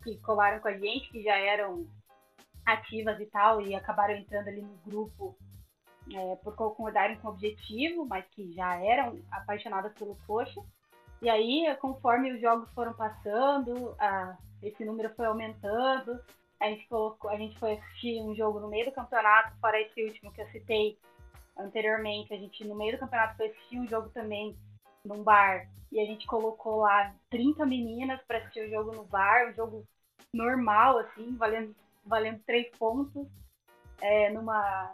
[0.04, 1.88] que colaram com a gente, que já eram
[2.66, 5.38] ativas e tal, e acabaram entrando ali no grupo
[6.14, 10.62] é, por concordarem com o objetivo, mas que já eram apaixonadas pelo coxa.
[11.22, 16.20] E aí, conforme os jogos foram passando, a, esse número foi aumentando.
[16.62, 20.04] A gente, colocou, a gente foi assistir um jogo no meio do campeonato, fora esse
[20.04, 20.98] último que eu citei
[21.58, 22.34] anteriormente.
[22.34, 24.56] A gente, no meio do campeonato, foi assistir um jogo também
[25.04, 29.50] num bar e a gente colocou lá 30 meninas para assistir o jogo no bar,
[29.50, 29.84] um jogo
[30.34, 33.28] normal, assim, valendo, valendo três pontos,
[34.00, 34.94] é, numa,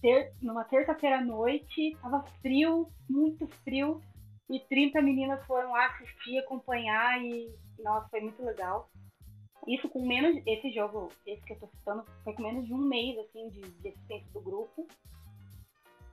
[0.00, 4.00] ter, numa terça-feira à noite, tava frio, muito frio,
[4.48, 8.88] e 30 meninas foram lá assistir, acompanhar, e nossa, foi muito legal.
[9.68, 12.78] Isso com menos, esse jogo, esse que eu tô citando, foi com menos de um
[12.78, 14.88] mês, assim, de, de existência do grupo.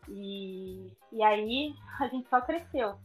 [0.10, 2.98] E, e aí a gente só cresceu.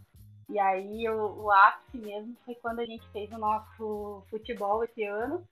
[0.49, 5.05] E aí o, o ápice mesmo foi quando a gente fez o nosso futebol esse
[5.05, 5.47] ano.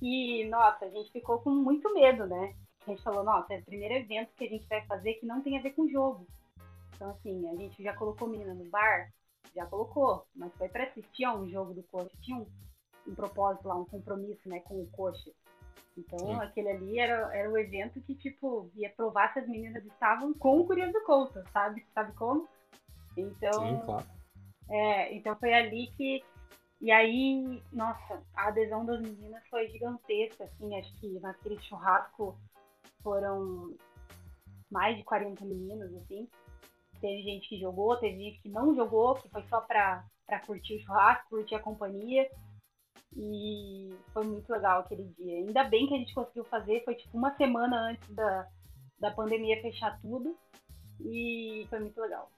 [0.00, 2.54] E, nossa, a gente ficou com muito medo, né?
[2.86, 5.42] A gente falou, nossa, é o primeiro evento que a gente vai fazer que não
[5.42, 6.26] tem a ver com jogo.
[6.94, 9.12] Então, assim, a gente já colocou menina no bar,
[9.54, 12.16] já colocou, mas foi para assistir a um jogo do Coxa.
[13.06, 15.30] Um, propósito lá, um compromisso, né, com o Coxa.
[15.96, 16.34] Então, Sim.
[16.34, 20.60] aquele ali era, era o evento que, tipo, ia provar se as meninas estavam com
[20.60, 21.84] o Curias do Couto, sabe?
[21.92, 22.48] Sabe como?
[23.16, 24.06] Então, Sim, claro.
[24.68, 26.22] é, então foi ali que.
[26.80, 32.38] E aí, nossa, a adesão das meninas foi gigantesca, assim, acho que naquele churrasco
[33.02, 33.74] foram
[34.70, 36.26] mais de 40 meninos, assim.
[37.00, 40.76] Teve gente que jogou, teve gente que não jogou, que foi só pra, pra curtir
[40.76, 42.30] o churrasco, curtir a companhia.
[43.16, 45.38] E foi muito legal aquele dia.
[45.38, 48.48] Ainda bem que a gente conseguiu fazer, foi tipo uma semana antes da,
[48.98, 50.36] da pandemia fechar tudo.
[51.00, 52.30] E foi muito legal.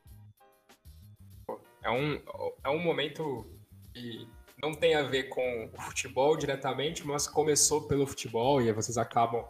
[1.83, 2.23] É um,
[2.65, 3.45] é um momento
[3.93, 4.29] que
[4.63, 9.45] não tem a ver com o futebol diretamente, mas começou pelo futebol e vocês acabam,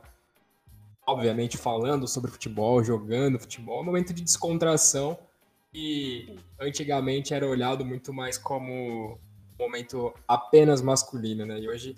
[1.07, 3.79] obviamente, falando sobre futebol, jogando futebol.
[3.79, 5.19] É um momento de descontração
[5.73, 9.21] e antigamente era olhado muito mais como
[9.63, 11.59] momento apenas masculino, né?
[11.59, 11.97] E hoje,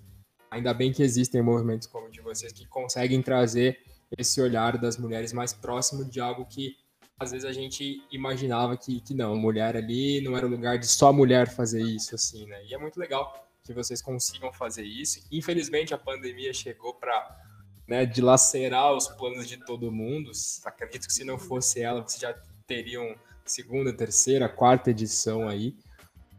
[0.50, 3.78] ainda bem que existem movimentos como o de vocês que conseguem trazer
[4.16, 6.76] esse olhar das mulheres mais próximo de algo que
[7.18, 10.86] às vezes a gente imaginava que, que não, mulher ali não era o lugar de
[10.86, 12.64] só mulher fazer isso, assim, né?
[12.66, 15.26] E é muito legal que vocês consigam fazer isso.
[15.30, 17.38] Infelizmente, a pandemia chegou para
[17.86, 20.30] né, dilacerar os planos de todo mundo.
[20.64, 22.34] Acredito que se não fosse ela, vocês já
[22.66, 25.76] teriam segunda, terceira, quarta edição aí.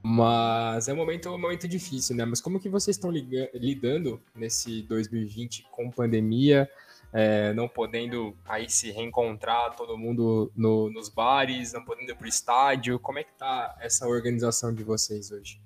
[0.08, 2.26] Mas é um momento, um momento difícil, né?
[2.26, 6.70] Mas como que vocês estão lidando nesse 2020 com pandemia,
[7.12, 12.26] é, não podendo aí se reencontrar todo mundo no, nos bares, não podendo ir para
[12.26, 13.00] o estádio?
[13.00, 15.60] Como é que tá essa organização de vocês hoje?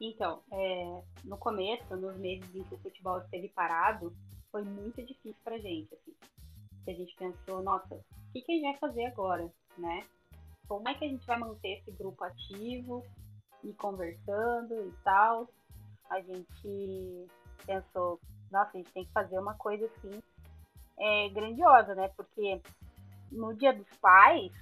[0.00, 4.16] Então, é, no começo, nos meses em que o futebol esteve parado,
[4.50, 6.14] foi muito difícil para gente, assim.
[6.88, 10.02] a gente pensou, nossa, o que, que a gente vai fazer agora, né?
[10.68, 13.04] Como é que a gente vai manter esse grupo ativo
[13.62, 15.48] e conversando e tal.
[16.10, 17.26] A gente
[17.66, 20.22] pensou, nossa, a gente tem que fazer uma coisa assim
[20.98, 22.08] é, grandiosa, né?
[22.16, 22.60] Porque
[23.32, 24.52] no Dia dos Pais,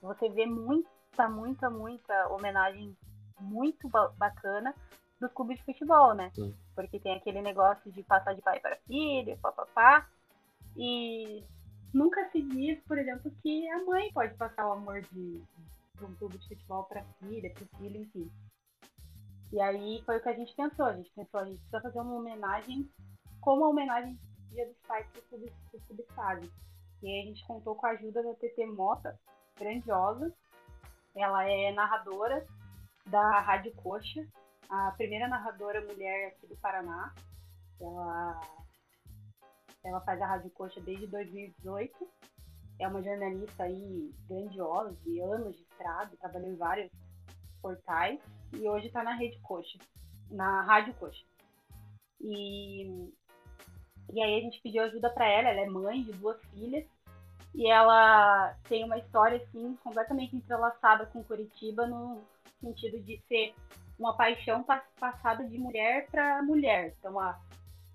[0.00, 2.96] você vê muita, muita, muita homenagem
[3.40, 4.74] muito bacana
[5.20, 6.30] dos clubes de futebol, né?
[6.34, 6.54] Sim.
[6.74, 10.08] Porque tem aquele negócio de passar de pai para filho, papapá.
[10.76, 11.44] E
[11.92, 15.42] nunca se diz, por exemplo, que a mãe pode passar o amor de,
[15.98, 18.30] de um clube de futebol para a filha, para o filho, enfim.
[19.52, 20.86] E aí foi o que a gente pensou.
[20.86, 22.90] A gente pensou, a gente precisa fazer uma homenagem
[23.40, 26.50] como a homenagem do Dia dos Pais que clubes fazem.
[27.02, 29.18] E aí a gente contou com a ajuda da TT Mota,
[29.58, 30.32] grandiosa.
[31.14, 32.46] Ela é narradora
[33.06, 34.26] da Rádio Coxa,
[34.70, 37.12] a primeira narradora mulher aqui do Paraná.
[37.80, 38.40] Ela
[39.84, 42.08] ela faz a Rádio Coxa desde 2018.
[42.78, 46.90] É uma jornalista aí grandiosa, de anos de estrada, trabalhou em vários
[47.60, 48.20] portais
[48.52, 49.78] e hoje está na Rede Coxa,
[50.30, 51.24] na Rádio Coxa.
[52.20, 53.10] E,
[54.12, 56.84] e aí a gente pediu ajuda para ela, ela é mãe de duas filhas
[57.54, 62.22] e ela tem uma história assim completamente entrelaçada com Curitiba no
[62.60, 63.54] sentido de ser
[63.98, 64.64] uma paixão
[64.98, 66.94] passada de mulher para mulher.
[66.98, 67.38] Então a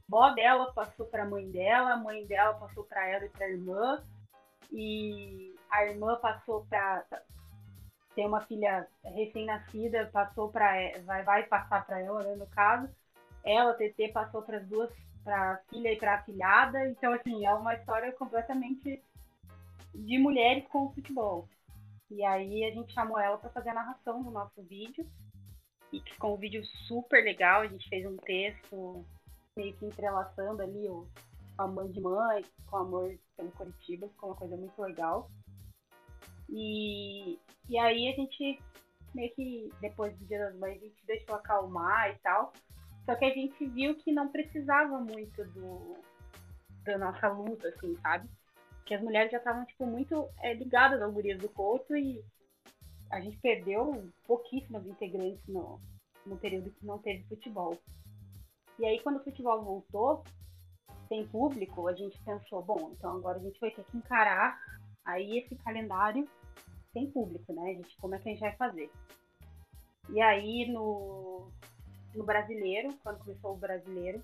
[0.08, 3.46] avó dela passou para a mãe dela, a mãe dela passou para ela e para
[3.46, 4.04] a irmã,
[4.72, 7.06] e a irmã passou para
[8.16, 10.74] tem uma filha recém-nascida, passou para
[11.06, 12.90] vai vai passar para ela, né, no caso.
[13.44, 14.90] Ela, TT, passou para as duas,
[15.24, 16.90] para a filha e para a filhada.
[16.90, 19.04] Então, assim, é uma história completamente
[19.94, 21.48] de mulheres com o futebol.
[22.10, 25.08] E aí a gente chamou ela para fazer a narração do nosso vídeo.
[25.94, 27.62] E ficou um vídeo super legal.
[27.62, 29.06] A gente fez um texto
[29.58, 31.06] meio que entrelaçando ali o
[31.58, 35.30] amor de mãe com o amor pelo Curitiba, ficou uma coisa muito legal.
[36.50, 37.38] E,
[37.68, 38.62] e aí a gente
[39.14, 42.54] meio que depois do Dia das Mães a gente deixou acalmar e tal.
[43.06, 45.98] Só que a gente viu que não precisava muito do
[46.84, 48.30] da nossa luta, assim, sabe?
[48.86, 52.24] Que as mulheres já estavam, tipo, muito é, ligadas ao Gurias do Couto e
[53.12, 55.82] a gente perdeu pouquíssimas integrantes no,
[56.26, 57.78] no período que não teve futebol.
[58.80, 60.24] E aí, quando o futebol voltou,
[61.08, 64.60] sem público, a gente pensou, bom, então agora a gente vai ter que encarar
[65.06, 66.28] aí esse calendário
[66.94, 67.72] sem público, né?
[67.72, 68.92] A gente, como é que a gente vai fazer?
[70.10, 71.50] E aí, no,
[72.14, 74.24] no brasileiro, quando começou o brasileiro,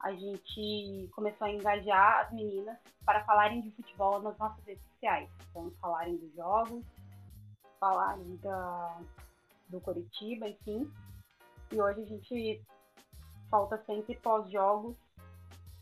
[0.00, 5.28] a gente começou a engajar as meninas para falarem de futebol nas nossas redes sociais.
[5.50, 6.84] Então, falarem dos jogos,
[7.80, 9.00] falarem da,
[9.68, 10.90] do Curitiba, enfim.
[11.72, 12.62] E hoje a gente
[13.50, 14.96] falta sempre pós-jogos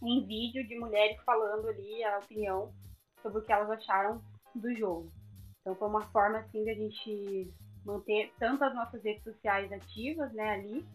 [0.03, 2.73] em vídeo de mulheres falando ali a opinião
[3.23, 4.23] sobre o que elas acharam
[4.55, 5.11] do jogo.
[5.61, 7.53] Então foi uma forma assim da gente
[7.85, 10.87] manter tanto as nossas redes sociais ativas, né, ali,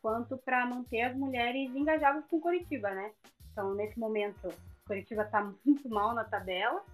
[0.00, 3.12] quanto para manter as mulheres engajadas com Curitiba, né?
[3.52, 4.48] Então nesse momento
[4.86, 6.84] Curitiba está muito mal na tabela,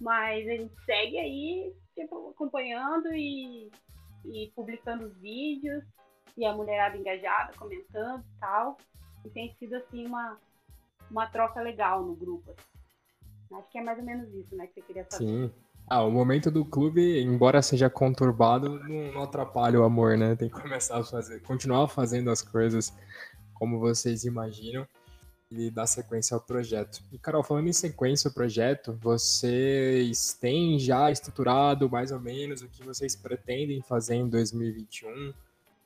[0.00, 3.70] mas a gente segue aí tipo, acompanhando e,
[4.24, 5.84] e publicando os vídeos
[6.36, 8.76] e a mulherada engajada, comentando e tal.
[9.24, 10.38] E tem sido assim uma,
[11.10, 12.50] uma troca legal no grupo.
[12.50, 13.54] Assim.
[13.54, 15.24] Acho que é mais ou menos isso, né, que você queria saber.
[15.24, 15.52] Sim.
[15.88, 20.34] Ah, o momento do clube, embora seja conturbado, não, não atrapalha o amor, né?
[20.36, 22.96] Tem que começar a fazer, continuar fazendo as coisas
[23.52, 24.86] como vocês imaginam
[25.50, 27.02] e dar sequência ao projeto.
[27.12, 32.68] E, Carol, falando em sequência ao projeto, vocês têm já estruturado mais ou menos o
[32.68, 35.34] que vocês pretendem fazer em 2021?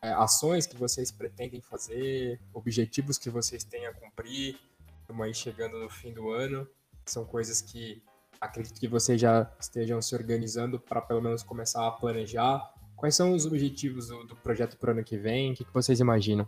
[0.06, 4.56] É, ações que vocês pretendem fazer, objetivos que vocês têm a cumprir,
[5.00, 6.64] estamos aí chegando no fim do ano,
[7.04, 8.00] são coisas que
[8.40, 12.72] acredito que vocês já estejam se organizando para pelo menos começar a planejar.
[12.94, 15.50] Quais são os objetivos do, do projeto para o ano que vem?
[15.50, 16.46] O que, que vocês imaginam?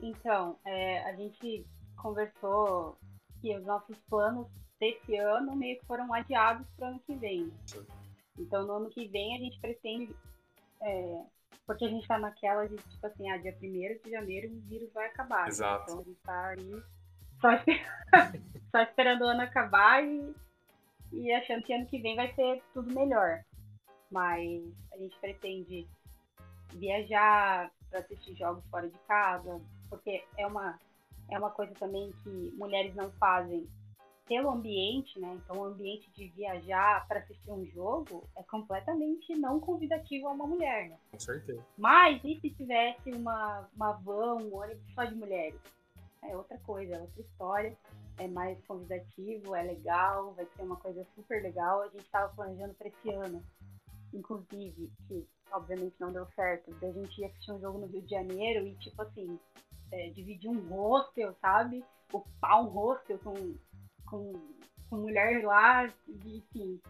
[0.00, 2.96] Então, é, a gente conversou
[3.42, 4.46] que os nossos planos
[4.80, 7.52] desse ano meio que foram adiados para o ano que vem.
[8.38, 10.16] Então, no ano que vem, a gente pretende.
[10.82, 11.22] É,
[11.66, 14.92] porque a gente está naquela de, tipo assim, ah, dia 1 de janeiro o vírus
[14.92, 15.42] vai acabar.
[15.42, 15.48] Né?
[15.48, 15.84] Exato.
[15.84, 16.82] Então, a gente está aí
[17.40, 17.82] só, esper...
[18.70, 20.34] só esperando o ano acabar e,
[21.12, 23.44] e achando que ano que vem vai ser tudo melhor.
[24.10, 24.62] Mas
[24.92, 25.86] a gente pretende
[26.74, 30.78] viajar para assistir jogos fora de casa, porque é uma,
[31.30, 33.68] é uma coisa também que mulheres não fazem
[34.28, 35.38] pelo ambiente, né?
[35.42, 40.46] Então, o ambiente de viajar para assistir um jogo é completamente não convidativo a uma
[40.46, 40.98] mulher, né?
[41.10, 41.64] Com certeza.
[41.76, 45.58] Mas e se tivesse uma, uma van, um ônibus só de mulheres?
[46.22, 47.76] É outra coisa, é outra história.
[48.18, 51.82] É mais convidativo, é legal, vai ser uma coisa super legal.
[51.82, 53.42] A gente estava planejando para esse ano,
[54.12, 58.10] inclusive, que obviamente não deu certo, da gente ir assistir um jogo no Rio de
[58.10, 59.38] Janeiro e, tipo assim,
[59.92, 61.84] é, dividir um hostel, sabe?
[62.12, 63.54] Ocupar um hostel com,
[64.10, 64.32] com,
[64.88, 66.80] com mulher lá, enfim.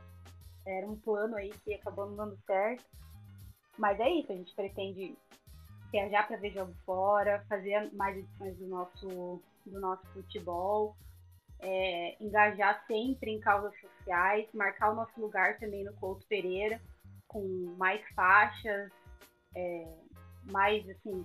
[0.66, 2.84] Era um plano aí que acabou não dando certo.
[3.78, 5.16] Mas é isso, a gente pretende
[5.92, 10.96] viajar para ver jogo fora, fazer mais edições do nosso, do nosso futebol,
[11.60, 16.80] é, engajar sempre em causas sociais, marcar o nosso lugar também no Couto Pereira,
[17.26, 17.42] com
[17.76, 18.90] mais faixas,
[19.54, 19.96] é,
[20.50, 21.24] mais assim,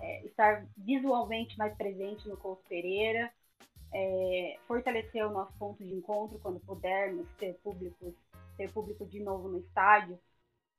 [0.00, 3.30] é, estar visualmente mais presente no Couto Pereira,
[3.94, 8.12] é, fortalecer o nosso ponto de encontro quando pudermos ter público,
[8.56, 10.18] ter público de novo no estádio.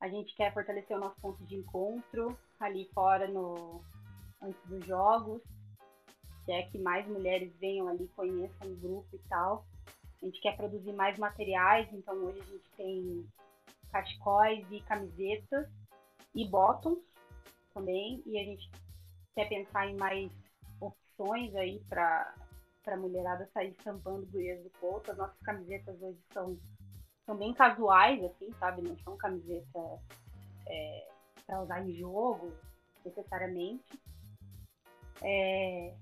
[0.01, 3.81] A gente quer fortalecer o nosso ponto de encontro ali fora no,
[4.41, 5.41] antes dos jogos,
[6.45, 9.65] quer que mais mulheres venham ali, conheçam o grupo e tal.
[10.21, 13.25] A gente quer produzir mais materiais, então hoje a gente tem
[13.91, 15.69] cachecóis e camisetas
[16.33, 16.99] e bottoms
[17.73, 18.69] também, e a gente
[19.33, 20.31] quer pensar em mais
[20.81, 22.33] opções aí para
[22.93, 25.11] a mulherada sair estampando gurias do Couto.
[25.11, 26.57] As nossas camisetas hoje são,
[27.25, 28.81] são bem casuais, assim, sabe?
[28.81, 29.99] Não são camisetas
[30.67, 31.07] é,
[31.45, 32.51] para usar em jogo,
[33.03, 33.99] necessariamente.
[35.21, 35.93] É,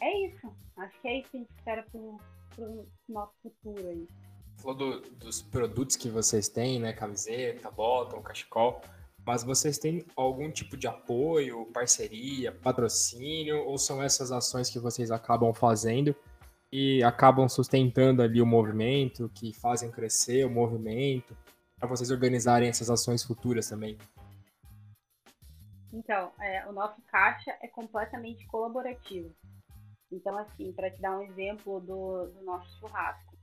[0.00, 0.52] é isso.
[0.76, 4.08] Acho que é isso que a gente espera para o nosso futuro aí.
[4.56, 6.92] Falou do, dos produtos que vocês têm, né?
[6.92, 8.80] Camiseta, bottom, cachecol
[9.24, 15.10] mas vocês têm algum tipo de apoio, parceria, patrocínio, ou são essas ações que vocês
[15.10, 16.14] acabam fazendo
[16.72, 21.36] e acabam sustentando ali o movimento, que fazem crescer o movimento,
[21.78, 23.98] para vocês organizarem essas ações futuras também?
[25.92, 29.34] Então, é, o nosso caixa é completamente colaborativo.
[30.12, 33.36] Então, assim, para te dar um exemplo do, do nosso churrasco,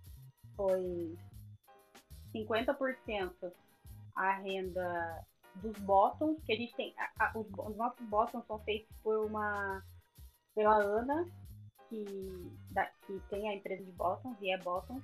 [0.56, 1.18] foi
[2.34, 3.52] 50%
[4.16, 5.26] a renda
[5.56, 6.94] dos bottoms, que a gente tem.
[6.98, 9.84] A, a, os, os, nossos bottoms são feitos por uma.
[10.54, 11.28] pela Ana,
[11.90, 15.04] que, da, que tem a empresa de bottoms, e é bottoms,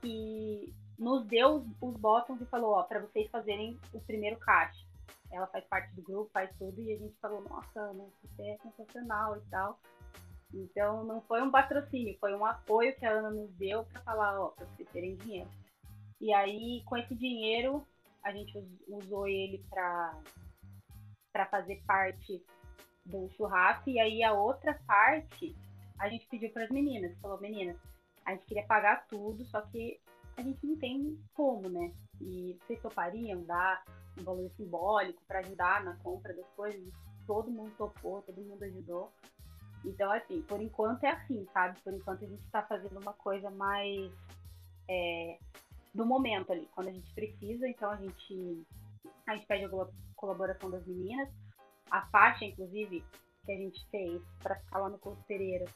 [0.00, 4.84] que nos deu os, os bottoms e falou, ó, para vocês fazerem o primeiro caixa.
[5.30, 8.56] Ela faz parte do grupo, faz tudo, e a gente falou, nossa, Ana, isso é
[8.62, 9.78] sensacional e tal.
[10.52, 14.40] Então não foi um patrocínio, foi um apoio que a Ana nos deu para falar,
[14.40, 15.50] ó, para vocês terem dinheiro.
[16.20, 17.84] E aí, com esse dinheiro,
[18.22, 18.56] a gente
[18.88, 22.42] usou ele para fazer parte
[23.04, 25.54] do churrasco e aí a outra parte
[25.98, 27.76] a gente pediu para as meninas, falou meninas,
[28.24, 30.00] a gente queria pagar tudo, só que
[30.36, 31.92] a gente não tem como, né?
[32.20, 33.84] E vocês topariam dar
[34.18, 36.82] um valor simbólico para ajudar na compra das coisas?
[37.26, 39.12] Todo mundo topou, todo mundo ajudou.
[39.84, 41.78] Então, assim, por enquanto é assim, sabe?
[41.80, 44.10] Por enquanto a gente está fazendo uma coisa mais
[44.88, 45.38] é,
[45.94, 48.66] do momento ali, quando a gente precisa, então a gente,
[49.26, 51.28] a gente pede a colaboração das meninas.
[51.90, 53.04] A faixa, inclusive,
[53.44, 55.66] que a gente fez para ficar lá no Curso Pereira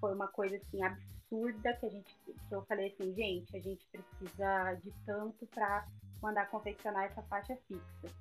[0.00, 3.86] foi uma coisa assim absurda que a gente que eu falei assim, gente, a gente
[3.86, 5.86] precisa de tanto para
[6.22, 8.14] mandar confeccionar essa faixa fixa.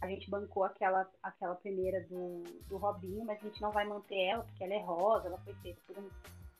[0.00, 4.18] A gente bancou aquela, aquela primeira do, do Robinho, mas a gente não vai manter
[4.18, 6.08] ela, porque ela é rosa, ela foi feita por um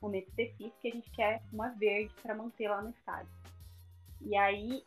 [0.01, 3.33] momento específico e a gente quer uma verde para manter lá no estádio.
[4.21, 4.85] E aí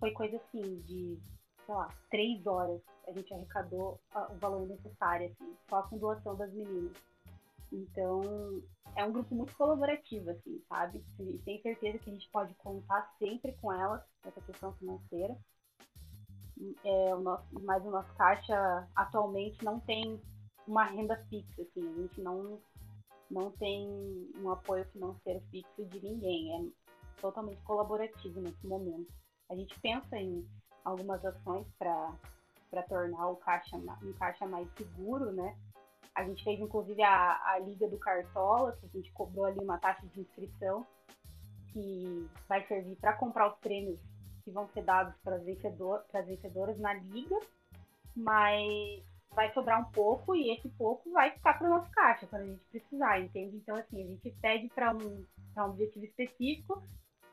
[0.00, 1.18] foi coisa assim de,
[1.66, 6.52] sei lá, três horas a gente arrecadou o valor necessário, assim, só com doação das
[6.52, 6.92] meninas.
[7.72, 8.62] Então,
[8.96, 11.04] é um grupo muito colaborativo, assim, sabe?
[11.18, 15.36] Gente tem certeza que a gente pode contar sempre com elas nessa questão financeira.
[16.84, 20.20] É, o nosso, mas o nosso caixa atualmente não tem
[20.66, 22.60] uma renda fixa, assim, a gente não,
[23.30, 23.88] não tem
[24.36, 29.10] um apoio financeiro fixo de ninguém, é totalmente colaborativo nesse momento.
[29.48, 30.46] A gente pensa em
[30.84, 32.12] algumas ações para
[32.82, 35.56] tornar o caixa um caixa mais seguro, né?
[36.14, 39.78] A gente fez inclusive a, a Liga do Cartola, que a gente cobrou ali uma
[39.78, 40.86] taxa de inscrição
[41.72, 43.98] que vai servir para comprar os prêmios
[44.44, 47.38] que vão ser dados para as vencedor, vencedoras na liga,
[48.16, 49.02] mas
[49.34, 52.46] vai sobrar um pouco e esse pouco vai ficar para o nosso caixa quando a
[52.46, 53.56] gente precisar, entende?
[53.56, 55.24] Então, assim, a gente pede para um,
[55.56, 56.82] um objetivo específico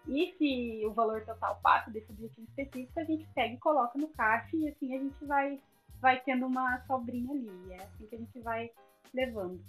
[0.07, 4.07] e se o valor total passa desse objetivo específico, a gente pega e coloca no
[4.09, 5.59] caixa e assim a gente vai
[6.01, 7.71] vai tendo uma sobrinha ali.
[7.71, 8.69] É assim que a gente vai
[9.13, 9.59] levando.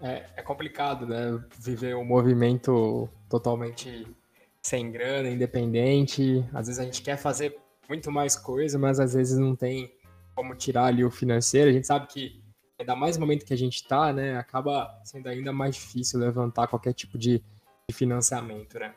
[0.00, 1.44] É, é complicado, né?
[1.58, 4.06] Viver um movimento totalmente
[4.62, 6.44] sem grana, independente.
[6.52, 7.56] Às vezes a gente quer fazer
[7.88, 9.92] muito mais coisa, mas às vezes não tem
[10.34, 11.70] como tirar ali o financeiro.
[11.70, 12.42] A gente sabe que,
[12.78, 14.36] ainda mais no momento que a gente está, né?
[14.36, 17.44] Acaba sendo ainda mais difícil levantar qualquer tipo de,
[17.92, 18.94] financiamento, né?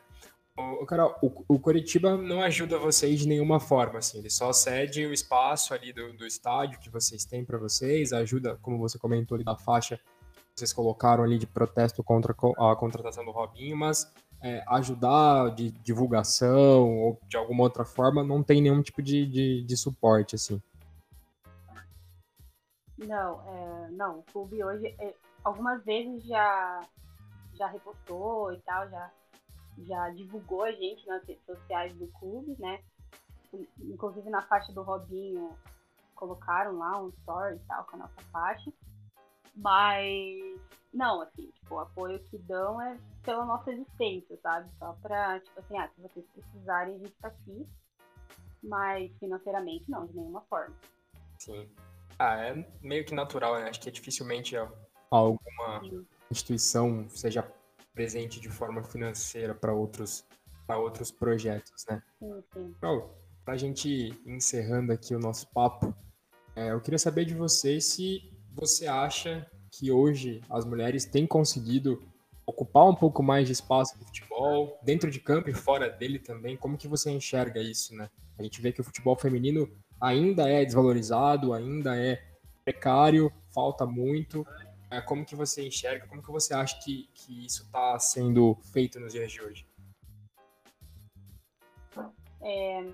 [0.56, 5.04] O, Carol, o, o Curitiba não ajuda vocês de nenhuma forma, assim, ele só cede
[5.04, 9.34] o espaço ali do, do estádio que vocês têm para vocês, ajuda, como você comentou
[9.34, 10.00] ali da faixa,
[10.54, 14.10] vocês colocaram ali de protesto contra a contratação do Robinho, mas
[14.42, 19.62] é, ajudar de divulgação ou de alguma outra forma não tem nenhum tipo de, de,
[19.62, 20.62] de suporte, assim.
[22.96, 26.80] Não, é, não, o clube hoje, é, algumas vezes já,
[27.56, 29.10] já repostou e tal, já
[29.84, 32.82] já divulgou a gente nas redes sociais do clube, né?
[33.80, 35.50] Inclusive na faixa do Robinho
[36.14, 38.72] colocaram lá um story e tal com a nossa faixa.
[39.54, 40.60] Mas
[40.92, 44.70] não, assim, tipo, o apoio que dão é pela nossa existência, sabe?
[44.78, 47.66] Só pra, tipo assim, ah, se vocês precisarem, a gente tá aqui.
[48.62, 50.74] Mas financeiramente não, de nenhuma forma.
[51.38, 51.68] Sim.
[52.18, 53.68] Ah, é meio que natural, né?
[53.68, 54.56] Acho que é dificilmente
[55.10, 56.06] alguma Sim.
[56.30, 57.46] Instituição, seja
[57.94, 60.24] presente de forma financeira para outros,
[60.66, 62.02] para outros projetos, né?
[62.18, 62.74] Sim.
[62.76, 63.10] Então,
[63.44, 65.94] para a gente ir encerrando aqui o nosso papo,
[66.54, 72.02] é, eu queria saber de você se você acha que hoje as mulheres têm conseguido
[72.46, 76.56] ocupar um pouco mais de espaço no futebol, dentro de campo e fora dele também.
[76.56, 78.08] Como que você enxerga isso, né?
[78.38, 79.68] A gente vê que o futebol feminino
[80.00, 82.22] ainda é desvalorizado, ainda é
[82.64, 84.46] precário, falta muito.
[84.90, 89.00] É, como que você enxerga, como que você acha que, que isso está sendo feito
[89.00, 89.66] nos dias de hoje?
[92.40, 92.92] É,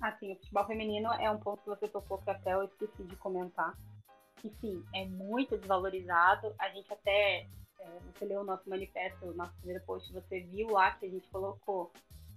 [0.00, 3.14] assim, o futebol feminino é um ponto que você tocou que até eu esqueci de
[3.16, 3.78] comentar.
[4.36, 6.52] Que sim, é muito desvalorizado.
[6.58, 7.46] A gente até,
[7.78, 11.10] é, você leu o nosso manifesto, o nosso primeiro post, você viu lá que a
[11.10, 11.92] gente colocou.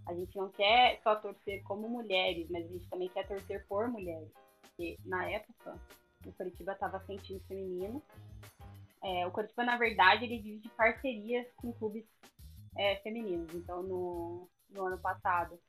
[0.06, 3.88] A gente não quer só torcer como mulheres, mas a gente também quer torcer por
[3.88, 4.30] mulheres.
[4.62, 5.76] Porque na época,
[6.26, 8.02] o Curitiba estava sem time feminino
[9.04, 12.06] é, o Curitiba, na verdade, ele vive de parcerias com clubes
[12.78, 13.54] é, femininos.
[13.54, 15.60] Então, no, no ano passado,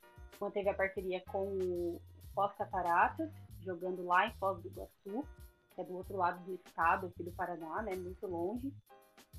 [0.41, 2.01] manteve a parceria com o
[2.35, 3.31] Foz Cataratas,
[3.61, 5.27] jogando lá em Foz do Iguaçu,
[5.75, 8.73] que é do outro lado do estado, aqui do Paraná, né, muito longe.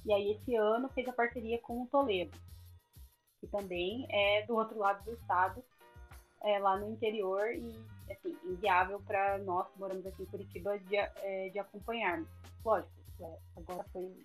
[0.05, 2.37] E aí, esse ano, fez a parceria com o Toledo,
[3.39, 5.63] que também é do outro lado do estado,
[6.41, 7.73] é, lá no interior e,
[8.11, 12.27] assim, inviável para nós que moramos aqui em Curitiba de, é, de acompanharmos.
[12.65, 14.17] Lógico, é, agora foi o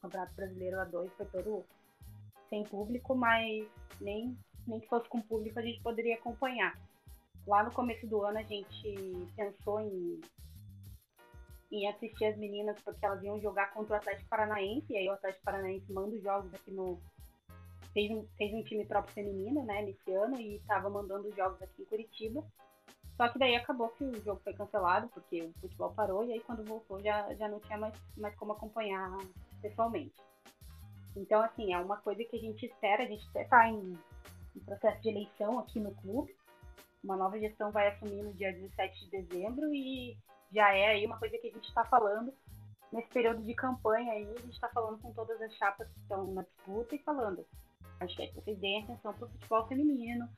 [0.00, 1.64] Campeonato Brasileiro A2, foi todo
[2.48, 3.66] sem público, mas
[4.00, 6.78] nem, nem que fosse com público a gente poderia acompanhar.
[7.46, 10.20] Lá no começo do ano a gente pensou em,
[11.70, 15.12] em assistir as meninas porque elas iam jogar contra o Atlético Paranaense, e aí o
[15.12, 16.98] Atlético Paranaense manda os jogos aqui no
[17.92, 21.82] fez um, fez um time próprio feminino, né, nesse ano, e estava mandando jogos aqui
[21.82, 22.44] em Curitiba.
[23.18, 26.40] Só que daí acabou que o jogo foi cancelado, porque o futebol parou, e aí
[26.40, 29.18] quando voltou já, já não tinha mais, mais como acompanhar
[29.60, 30.14] pessoalmente.
[31.16, 33.98] Então, assim, é uma coisa que a gente espera, a gente está em,
[34.54, 36.32] em processo de eleição aqui no clube.
[37.02, 40.16] Uma nova gestão vai assumir no dia 17 de dezembro e
[40.52, 42.32] já é aí uma coisa que a gente está falando
[42.92, 46.24] nesse período de campanha aí, a gente está falando com todas as chapas que estão
[46.28, 47.44] na disputa e falando,
[48.00, 50.28] acho que vocês deem atenção para o futebol feminino.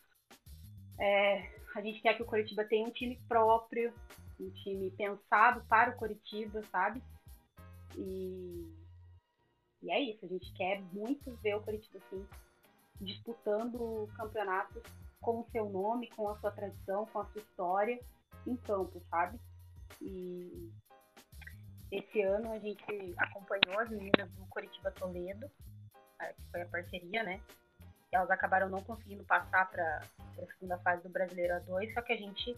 [0.99, 3.93] É, a gente quer que o Coritiba tenha um time próprio,
[4.41, 7.03] um time pensado para o Coritiba, sabe?
[7.97, 8.73] E,
[9.83, 12.27] e é isso, a gente quer muito ver o Coritiba assim,
[13.01, 14.83] disputando campeonatos
[15.21, 18.01] com o seu nome, com a sua tradição, com a sua história
[18.47, 19.39] em campo, sabe?
[20.01, 20.71] E
[21.91, 27.41] esse ano a gente acompanhou as meninas do Coritiba Toledo, que foi a parceria, né?
[28.13, 30.03] Elas acabaram não conseguindo passar para
[30.39, 32.57] a segunda fase do Brasileiro A2, só que a gente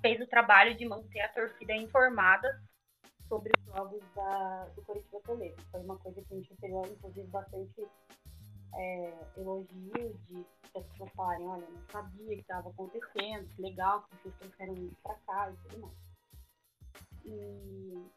[0.00, 2.62] fez o trabalho de manter a torcida informada
[3.28, 5.62] sobre os jogos da, do Coritiba Toledo.
[5.70, 7.86] Foi uma coisa que a gente recebeu, inclusive, bastante
[8.74, 14.16] é, elogio de as pessoas falarem, olha, não sabia que estava acontecendo, que legal que
[14.16, 15.94] vocês trouxeram isso para cá e tudo mais.
[17.24, 18.10] E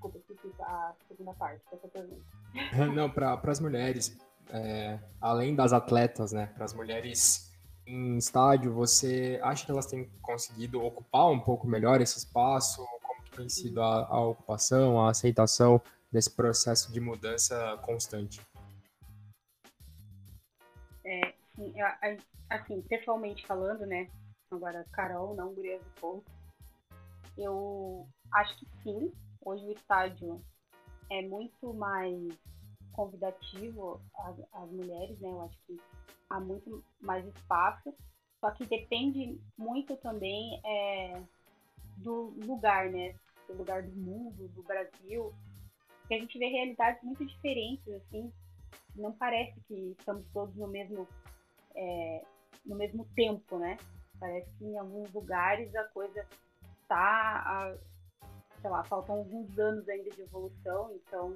[0.00, 2.24] Desculpa, esqueci a segunda parte dessa pergunta.
[2.94, 4.16] Não, para as mulheres,
[4.52, 7.50] é, além das atletas, né, para as mulheres
[7.86, 12.84] em estádio, você acha que elas têm conseguido ocupar um pouco melhor esse espaço?
[13.02, 15.80] Como tem sido a, a ocupação, a aceitação
[16.10, 18.40] desse processo de mudança constante?
[21.04, 21.74] É, sim,
[22.48, 24.08] assim, pessoalmente falando, né,
[24.50, 26.24] agora Carol, não Gurias do Ponto,
[27.36, 29.10] eu acho que sim,
[29.42, 30.44] Hoje o estádio
[31.10, 32.14] é muito mais
[33.00, 33.98] convidativo
[34.52, 35.30] às, mulheres, né?
[35.30, 35.80] Eu acho que
[36.28, 37.94] há muito mais espaço.
[38.38, 41.22] Só que depende muito também é,
[41.96, 43.14] do lugar, né?
[43.46, 45.32] Do lugar do mundo, do Brasil.
[46.00, 48.30] Porque a gente vê realidades muito diferentes, assim.
[48.94, 51.08] Não parece que estamos todos no mesmo,
[51.74, 52.22] é,
[52.66, 53.78] no mesmo tempo, né?
[54.18, 56.26] Parece que em alguns lugares a coisa
[56.82, 57.74] está
[58.60, 61.34] sei lá, faltam alguns anos ainda de evolução, então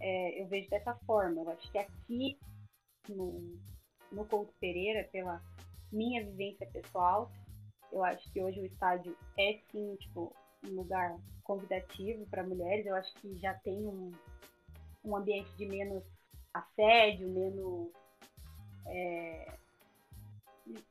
[0.00, 1.42] é, eu vejo dessa forma.
[1.42, 2.38] Eu acho que aqui
[3.08, 3.58] no,
[4.12, 5.42] no Couto Pereira, pela
[5.92, 7.30] minha vivência pessoal,
[7.92, 10.34] eu acho que hoje o estádio é sim, tipo,
[10.66, 12.86] um lugar convidativo para mulheres.
[12.86, 14.12] Eu acho que já tem um,
[15.04, 16.04] um ambiente de menos
[16.52, 17.90] assédio, menos.
[18.86, 19.54] É,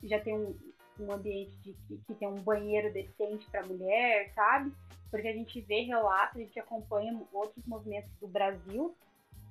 [0.03, 0.58] já tem um,
[0.99, 4.74] um ambiente de, que, que tem um banheiro decente para mulher, sabe?
[5.10, 8.95] Porque a gente vê relatos, a gente acompanha outros movimentos do Brasil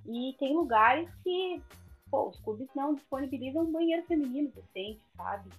[0.07, 1.63] e tem lugares que
[2.11, 5.51] pô, os clubes não disponibilizam um banheiro feminino decente, sabe?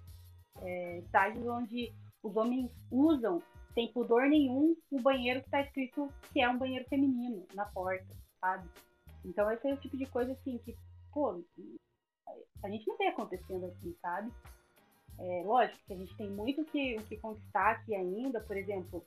[0.61, 1.93] É, estádios onde
[2.23, 3.41] os homens usam,
[3.73, 8.07] sem pudor nenhum, o banheiro que está escrito que é um banheiro feminino na porta,
[8.39, 8.67] sabe?
[9.23, 10.75] Então esse é o tipo de coisa assim que,
[11.13, 11.41] pô,
[12.63, 14.31] a gente não vê acontecendo aqui, sabe?
[15.19, 19.03] É, lógico que a gente tem muito que, o que conquistar aqui ainda, por exemplo,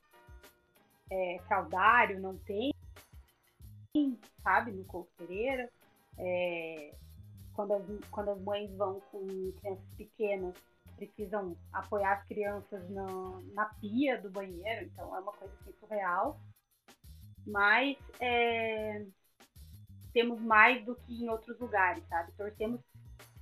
[1.11, 2.73] é, fraudário, não tem,
[4.43, 5.69] sabe, no Couto Pereira.
[6.19, 6.95] É,
[7.55, 10.55] quando, as, quando as mães vão com crianças pequenas,
[10.97, 13.07] precisam apoiar as crianças na,
[13.55, 16.39] na pia do banheiro, então é uma coisa assim surreal.
[17.47, 19.07] Mas é,
[20.13, 22.33] temos mais do que em outros lugares, sabe?
[22.33, 22.81] Torcemos,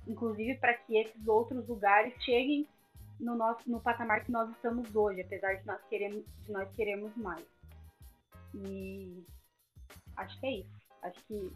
[0.07, 2.67] inclusive, para que esses outros lugares cheguem
[3.19, 7.15] no nosso no patamar que nós estamos hoje, apesar de nós queremos de nós queremos
[7.17, 7.58] mais.
[8.53, 9.25] E
[10.17, 10.79] acho que é isso.
[11.01, 11.51] Acho que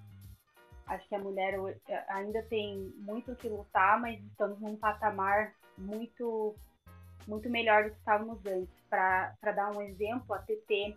[0.86, 1.56] acho que a mulher
[1.88, 6.56] é, ainda tem muito o que lutar, mas estamos num patamar muito
[7.28, 8.74] muito melhor do que estávamos antes.
[8.90, 10.96] Para dar um exemplo, a TT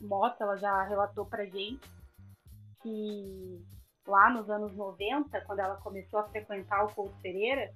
[0.00, 1.88] Mota ela já relatou para gente
[2.82, 3.64] que
[4.06, 7.72] lá nos anos 90, quando ela começou a frequentar o Couto Pereira,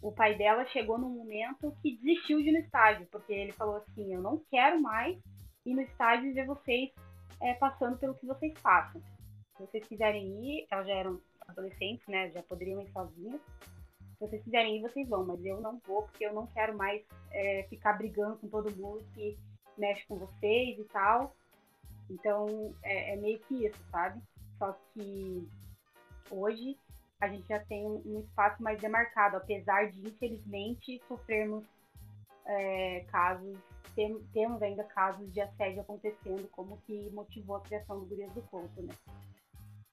[0.00, 3.76] o pai dela chegou num momento que desistiu de ir no estádio, porque ele falou
[3.76, 5.18] assim: Eu não quero mais
[5.66, 6.90] ir no estádio e ver vocês
[7.40, 9.00] é, passando pelo que vocês passam.
[9.56, 12.30] Se vocês quiserem ir, elas já eram adolescentes, né?
[12.30, 13.40] Já poderiam ir sozinhas.
[14.18, 17.02] Se vocês quiserem ir, vocês vão, mas eu não vou, porque eu não quero mais
[17.30, 19.36] é, ficar brigando com todo mundo que
[19.76, 21.34] mexe com vocês e tal.
[22.08, 24.20] Então, é, é meio que isso, sabe?
[24.58, 25.48] Só que
[26.30, 26.76] hoje
[27.20, 31.64] a gente já tem um espaço mais demarcado, apesar de, infelizmente, sofrermos
[32.50, 33.56] é, casos
[33.94, 38.42] tem, temos ainda casos de assédio acontecendo, como que motivou a criação do Gurias do
[38.42, 38.94] Couto, né?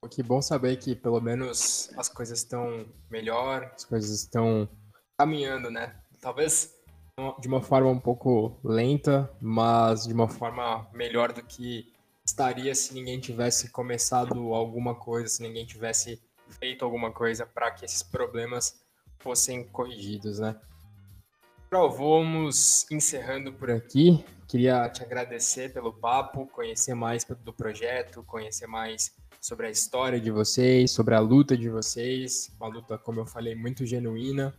[0.10, 4.70] Que bom saber que pelo menos as coisas estão melhor, as coisas estão
[5.18, 5.96] caminhando, né?
[6.22, 6.76] Talvez
[7.40, 11.92] de uma forma um pouco lenta, mas de uma forma melhor do que
[12.24, 16.22] estaria se ninguém tivesse começado alguma coisa, se ninguém tivesse
[16.60, 18.80] feito alguma coisa para que esses problemas
[19.20, 20.56] fossem corrigidos, né?
[21.70, 24.24] Pro, vamos encerrando por aqui.
[24.48, 30.32] Queria te agradecer pelo papo, conhecer mais do projeto, conhecer mais sobre a história de
[30.32, 34.56] vocês, sobre a luta de vocês, uma luta, como eu falei, muito genuína.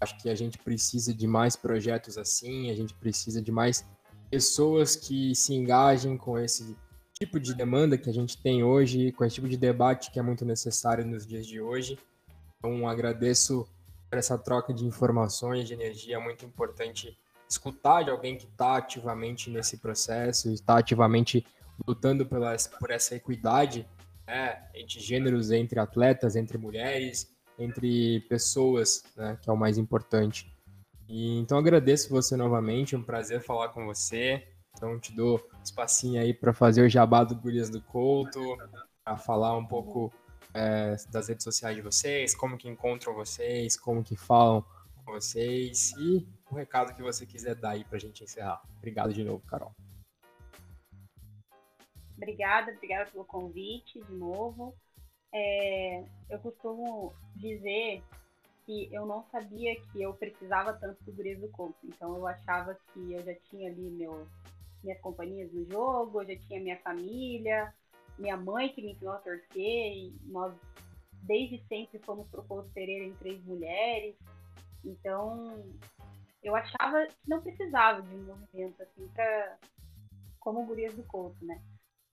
[0.00, 3.84] Acho que a gente precisa de mais projetos assim, a gente precisa de mais
[4.30, 6.76] pessoas que se engajem com esse
[7.18, 10.22] tipo de demanda que a gente tem hoje, com esse tipo de debate que é
[10.22, 11.98] muito necessário nos dias de hoje.
[12.58, 13.66] Então, agradeço
[14.18, 19.50] essa troca de informações, de energia, é muito importante escutar de alguém que está ativamente
[19.50, 21.46] nesse processo, está ativamente
[21.86, 23.86] lutando pela, por essa equidade
[24.26, 30.52] né, entre gêneros, entre atletas, entre mulheres, entre pessoas, né, que é o mais importante.
[31.08, 34.46] E, então agradeço você novamente, é um prazer falar com você.
[34.74, 38.40] Então te dou espacinho aí para fazer o jabá do Gurias do Couto,
[39.04, 40.12] para falar um pouco
[40.54, 44.64] é, das redes sociais de vocês, como que encontram vocês, como que falam
[45.04, 48.62] com vocês e o recado que você quiser dar aí para a gente encerrar.
[48.78, 49.72] Obrigado de novo, Carol.
[52.16, 54.74] Obrigada, obrigada pelo convite de novo.
[55.34, 58.02] É, eu costumo dizer
[58.64, 61.76] que eu não sabia que eu precisava tanto do Gurias do Corpo.
[61.84, 64.28] Então eu achava que eu já tinha ali meu,
[64.84, 67.74] minhas companhias no jogo, eu já tinha minha família,
[68.22, 70.54] minha mãe que me ensinou a torcer, e nós
[71.22, 74.16] desde sempre fomos pro Couto Pereira em três mulheres.
[74.84, 75.62] Então,
[76.42, 79.58] eu achava que não precisava de um movimento assim para
[80.40, 81.60] como gurias do Couto, né?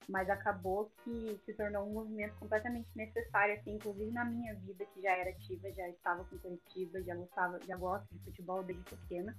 [0.07, 5.01] Mas acabou que se tornou um movimento completamente necessário, assim, inclusive na minha vida, que
[5.01, 9.35] já era ativa, já estava com Curitiba, já gostava, já gosto de futebol desde pequena.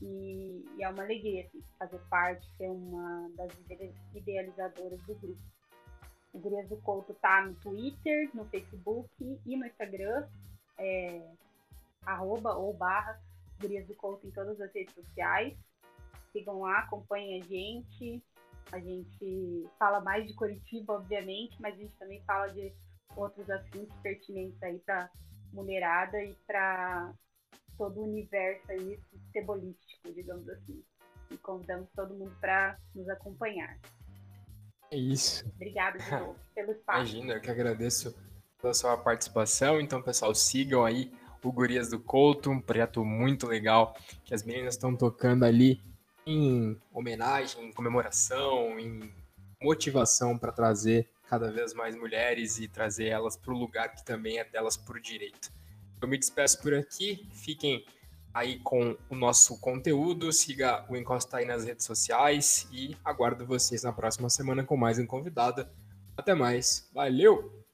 [0.00, 3.50] E, e, é uma alegria assim, fazer parte, ser uma das
[4.14, 5.55] idealizadoras do grupo.
[6.38, 10.26] Gurias do Couto tá no Twitter, no Facebook e no Instagram,
[10.78, 11.22] é,
[12.04, 13.20] arroba ou barra
[13.60, 15.56] Gurias do Couto em todas as redes sociais.
[16.32, 18.22] Sigam lá, acompanhem a gente.
[18.72, 22.72] A gente fala mais de Curitiba, obviamente, mas a gente também fala de
[23.16, 25.08] outros assuntos pertinentes aí para
[25.52, 27.12] mulherada e para
[27.78, 30.82] todo o universo aí futebolístico, digamos assim.
[31.30, 33.78] E convidamos todo mundo para nos acompanhar.
[34.90, 35.44] É isso.
[35.54, 36.98] Obrigada de novo pelo espaço.
[36.98, 38.14] Imagina, eu que agradeço
[38.60, 39.80] pela sua participação.
[39.80, 41.12] Então, pessoal, sigam aí
[41.42, 45.80] o Gurias do Couto, um projeto muito legal que as meninas estão tocando ali
[46.26, 49.12] em homenagem, em comemoração, em
[49.62, 54.38] motivação para trazer cada vez mais mulheres e trazer elas para o lugar que também
[54.38, 55.52] é delas por direito.
[56.00, 57.84] Eu me despeço por aqui, fiquem
[58.36, 63.82] aí com o nosso conteúdo, siga o Encosta aí nas redes sociais e aguardo vocês
[63.82, 65.66] na próxima semana com mais um convidado.
[66.18, 67.65] Até mais, valeu!